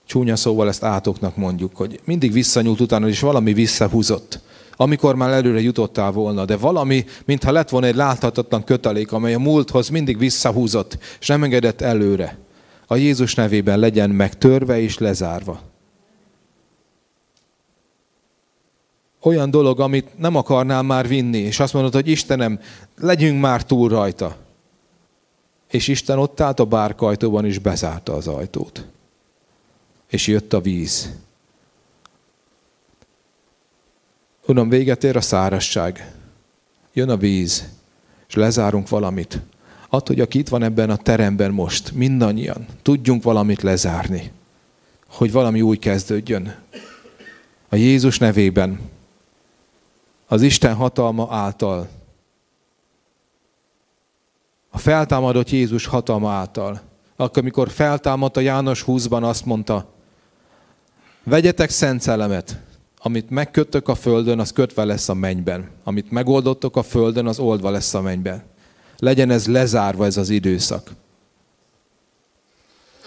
Csúnya 0.05 0.35
szóval 0.35 0.67
ezt 0.67 0.83
átoknak 0.83 1.35
mondjuk, 1.35 1.75
hogy 1.75 1.99
mindig 2.03 2.31
visszanyúlt 2.31 2.79
utána, 2.79 3.07
és 3.07 3.19
valami 3.19 3.53
visszahúzott. 3.53 4.39
Amikor 4.75 5.15
már 5.15 5.29
előre 5.29 5.61
jutottál 5.61 6.11
volna, 6.11 6.45
de 6.45 6.57
valami, 6.57 7.05
mintha 7.25 7.51
lett 7.51 7.69
volna 7.69 7.87
egy 7.87 7.95
láthatatlan 7.95 8.63
kötelék, 8.63 9.11
amely 9.11 9.33
a 9.33 9.39
múlthoz 9.39 9.89
mindig 9.89 10.17
visszahúzott, 10.17 10.97
és 11.19 11.27
nem 11.27 11.43
engedett 11.43 11.81
előre. 11.81 12.37
A 12.87 12.95
Jézus 12.95 13.35
nevében 13.35 13.79
legyen 13.79 14.09
megtörve 14.09 14.79
és 14.79 14.97
lezárva. 14.97 15.67
Olyan 19.21 19.51
dolog, 19.51 19.79
amit 19.79 20.17
nem 20.17 20.35
akarnál 20.35 20.83
már 20.83 21.07
vinni, 21.07 21.37
és 21.37 21.59
azt 21.59 21.73
mondod, 21.73 21.93
hogy 21.93 22.07
Istenem, 22.07 22.59
legyünk 22.97 23.41
már 23.41 23.65
túl 23.65 23.89
rajta. 23.89 24.35
És 25.71 25.87
Isten 25.87 26.19
ott 26.19 26.39
állt 26.39 26.59
a 26.59 26.65
bárkajtóban, 26.65 27.45
és 27.45 27.57
bezárta 27.57 28.13
az 28.13 28.27
ajtót 28.27 28.85
és 30.09 30.27
jött 30.27 30.53
a 30.53 30.61
víz. 30.61 31.11
Uram, 34.47 34.69
véget 34.69 35.03
ér 35.03 35.15
a 35.15 35.21
szárasság. 35.21 36.13
Jön 36.93 37.09
a 37.09 37.17
víz, 37.17 37.69
és 38.27 38.35
lezárunk 38.35 38.89
valamit. 38.89 39.39
Attól, 39.89 40.15
hogy 40.15 40.19
aki 40.19 40.37
itt 40.37 40.49
van 40.49 40.63
ebben 40.63 40.89
a 40.89 40.97
teremben 40.97 41.51
most, 41.51 41.91
mindannyian, 41.91 42.65
tudjunk 42.81 43.23
valamit 43.23 43.61
lezárni. 43.61 44.31
Hogy 45.07 45.31
valami 45.31 45.61
új 45.61 45.77
kezdődjön. 45.77 46.55
A 47.69 47.75
Jézus 47.75 48.17
nevében, 48.17 48.79
az 50.29 50.41
Isten 50.41 50.75
hatalma 50.75 51.27
által, 51.29 51.87
a 54.69 54.77
feltámadott 54.77 55.49
Jézus 55.49 55.85
hatalma 55.85 56.31
által, 56.31 56.81
akkor, 57.15 57.41
amikor 57.41 57.69
feltámadta 57.69 58.39
János 58.39 58.83
20-ban 58.87 59.21
azt 59.21 59.45
mondta, 59.45 59.97
Vegyetek 61.23 61.69
szent 61.69 62.01
szellemet, 62.01 62.61
amit 62.97 63.29
megkötök 63.29 63.87
a 63.87 63.95
földön, 63.95 64.39
az 64.39 64.51
kötve 64.51 64.83
lesz 64.83 65.09
a 65.09 65.13
mennyben. 65.13 65.69
Amit 65.83 66.11
megoldottok 66.11 66.75
a 66.75 66.83
földön, 66.83 67.27
az 67.27 67.39
oldva 67.39 67.69
lesz 67.69 67.93
a 67.93 68.01
mennyben. 68.01 68.43
Legyen 68.97 69.29
ez 69.29 69.47
lezárva 69.47 70.05
ez 70.05 70.17
az 70.17 70.29
időszak. 70.29 70.91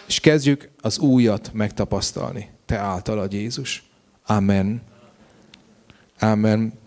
És 0.07 0.21
kezdjük 0.21 0.71
az 0.81 0.99
újat 0.99 1.51
megtapasztalni. 1.53 2.51
Te 2.67 2.77
általad, 2.77 3.33
Jézus. 3.33 3.85
Amen. 4.27 4.83
Amen. 6.21 6.81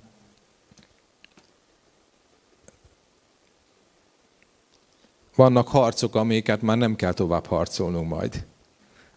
Vannak 5.36 5.68
harcok, 5.68 6.16
amiket 6.16 6.62
már 6.62 6.78
nem 6.78 6.96
kell 6.96 7.14
tovább 7.14 7.46
harcolnunk 7.46 8.10
majd. 8.10 8.46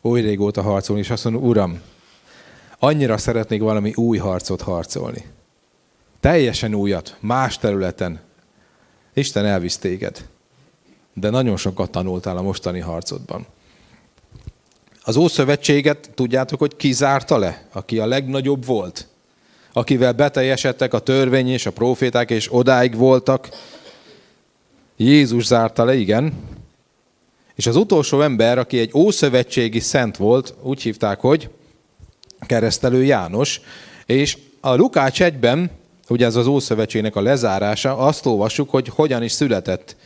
Oly 0.02 0.20
régóta 0.20 0.62
harcolni, 0.62 1.00
és 1.00 1.10
azt 1.10 1.24
mondom, 1.24 1.42
Uram, 1.42 1.80
annyira 2.78 3.18
szeretnék 3.18 3.60
valami 3.60 3.92
új 3.94 4.18
harcot 4.18 4.60
harcolni. 4.60 5.24
Teljesen 6.20 6.74
újat, 6.74 7.16
más 7.20 7.58
területen. 7.58 8.20
Isten 9.14 9.44
elvisz 9.44 9.78
téged. 9.78 10.28
De 11.14 11.30
nagyon 11.30 11.56
sokat 11.56 11.90
tanultál 11.90 12.36
a 12.36 12.42
mostani 12.42 12.80
harcodban. 12.80 13.46
Az 15.02 15.16
Ószövetséget 15.16 16.10
tudjátok, 16.14 16.58
hogy 16.58 16.76
ki 16.76 16.92
zárta 16.92 17.38
le? 17.38 17.66
Aki 17.72 17.98
a 17.98 18.06
legnagyobb 18.06 18.64
volt? 18.64 19.06
Akivel 19.72 20.12
beteljesedtek 20.12 20.94
a 20.94 20.98
törvény 20.98 21.48
és 21.48 21.66
a 21.66 21.72
proféták, 21.72 22.30
és 22.30 22.54
odáig 22.54 22.96
voltak. 22.96 23.48
Jézus 25.00 25.44
zárta 25.44 25.84
le, 25.84 25.94
igen. 25.94 26.32
És 27.54 27.66
az 27.66 27.76
utolsó 27.76 28.20
ember, 28.20 28.58
aki 28.58 28.78
egy 28.78 28.90
ószövetségi 28.94 29.80
szent 29.80 30.16
volt, 30.16 30.54
úgy 30.62 30.82
hívták, 30.82 31.20
hogy 31.20 31.48
keresztelő 32.40 33.04
János, 33.04 33.60
és 34.06 34.38
a 34.60 34.74
Lukács 34.74 35.22
egyben, 35.22 35.70
ugye 36.08 36.26
ez 36.26 36.36
az 36.36 36.46
Ószövetségnek 36.46 37.16
a 37.16 37.20
lezárása, 37.20 37.96
azt 37.96 38.26
olvassuk, 38.26 38.70
hogy 38.70 38.88
hogyan 38.88 39.22
is 39.22 39.32
született 39.32 39.96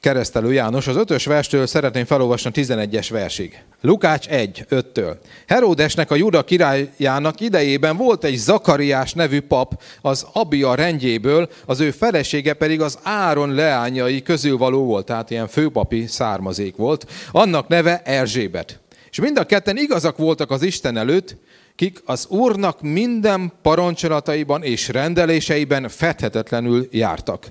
keresztelő 0.00 0.52
János. 0.52 0.86
Az 0.86 0.96
ötös 0.96 1.24
verstől 1.24 1.66
szeretném 1.66 2.04
felolvasni 2.04 2.50
a 2.54 2.60
11-es 2.60 3.06
versig. 3.10 3.62
Lukács 3.80 4.28
1, 4.28 4.64
5-től. 4.70 5.16
Heródesnek 5.46 6.10
a 6.10 6.14
Juda 6.14 6.44
királyának 6.44 7.40
idejében 7.40 7.96
volt 7.96 8.24
egy 8.24 8.36
Zakariás 8.36 9.12
nevű 9.12 9.40
pap 9.40 9.82
az 10.00 10.26
Abia 10.32 10.74
rendjéből, 10.74 11.48
az 11.66 11.80
ő 11.80 11.90
felesége 11.90 12.52
pedig 12.52 12.80
az 12.80 12.98
Áron 13.02 13.54
leányai 13.54 14.22
közül 14.22 14.56
való 14.56 14.84
volt, 14.84 15.06
tehát 15.06 15.30
ilyen 15.30 15.48
főpapi 15.48 16.06
származék 16.06 16.76
volt. 16.76 17.06
Annak 17.30 17.68
neve 17.68 18.02
Erzsébet. 18.04 18.78
És 19.10 19.20
mind 19.20 19.38
a 19.38 19.46
ketten 19.46 19.76
igazak 19.76 20.16
voltak 20.16 20.50
az 20.50 20.62
Isten 20.62 20.96
előtt, 20.96 21.36
kik 21.76 22.02
az 22.04 22.26
Úrnak 22.28 22.82
minden 22.82 23.52
parancsolataiban 23.62 24.62
és 24.62 24.88
rendeléseiben 24.88 25.88
fethetetlenül 25.88 26.88
jártak. 26.90 27.46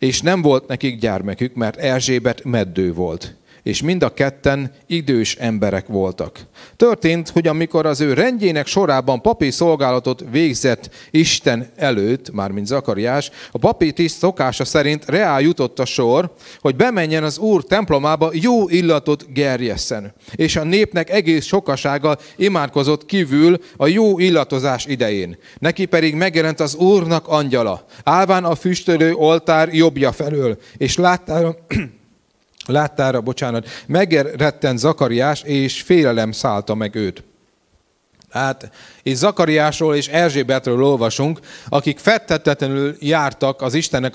És 0.00 0.20
nem 0.20 0.42
volt 0.42 0.66
nekik 0.66 0.98
gyermekük, 0.98 1.54
mert 1.54 1.76
Erzsébet 1.76 2.44
meddő 2.44 2.92
volt 2.92 3.34
és 3.70 3.82
mind 3.82 4.02
a 4.02 4.14
ketten 4.14 4.72
idős 4.86 5.36
emberek 5.36 5.86
voltak. 5.86 6.38
Történt, 6.76 7.28
hogy 7.28 7.46
amikor 7.46 7.86
az 7.86 8.00
ő 8.00 8.12
rendjének 8.12 8.66
sorában 8.66 9.20
papi 9.20 9.50
szolgálatot 9.50 10.24
végzett 10.30 10.90
Isten 11.10 11.70
előtt, 11.76 12.32
mármint 12.32 12.66
Zakariás, 12.66 13.30
a 13.50 13.58
papi 13.58 13.92
tiszt 13.92 14.18
szokása 14.18 14.64
szerint 14.64 15.04
reál 15.04 15.40
jutott 15.40 15.78
a 15.78 15.84
sor, 15.84 16.32
hogy 16.60 16.76
bemenjen 16.76 17.24
az 17.24 17.38
Úr 17.38 17.64
templomába 17.64 18.30
jó 18.32 18.68
illatot 18.68 19.32
gerjesszen. 19.32 20.14
És 20.34 20.56
a 20.56 20.64
népnek 20.64 21.10
egész 21.10 21.44
sokasága 21.44 22.18
imádkozott 22.36 23.06
kívül 23.06 23.58
a 23.76 23.86
jó 23.86 24.18
illatozás 24.18 24.86
idején. 24.86 25.38
Neki 25.58 25.86
pedig 25.86 26.14
megjelent 26.14 26.60
az 26.60 26.74
Úrnak 26.74 27.28
angyala, 27.28 27.84
állván 28.04 28.44
a 28.44 28.54
füstölő 28.54 29.12
oltár 29.12 29.74
jobbja 29.74 30.12
felől, 30.12 30.58
és 30.76 30.96
láttára 30.96 31.56
láttára, 32.66 33.20
bocsánat, 33.20 33.68
megrettent 33.86 34.78
Zakariás, 34.78 35.42
és 35.42 35.82
félelem 35.82 36.32
szállta 36.32 36.74
meg 36.74 36.94
őt. 36.94 37.24
Hát, 38.30 38.70
és 39.02 39.16
Zakariásról 39.16 39.94
és 39.96 40.08
Erzsébetről 40.08 40.84
olvasunk, 40.84 41.40
akik 41.68 41.98
fettetetlenül 41.98 42.96
jártak 43.00 43.62
az 43.62 43.74
Istennek 43.74 44.08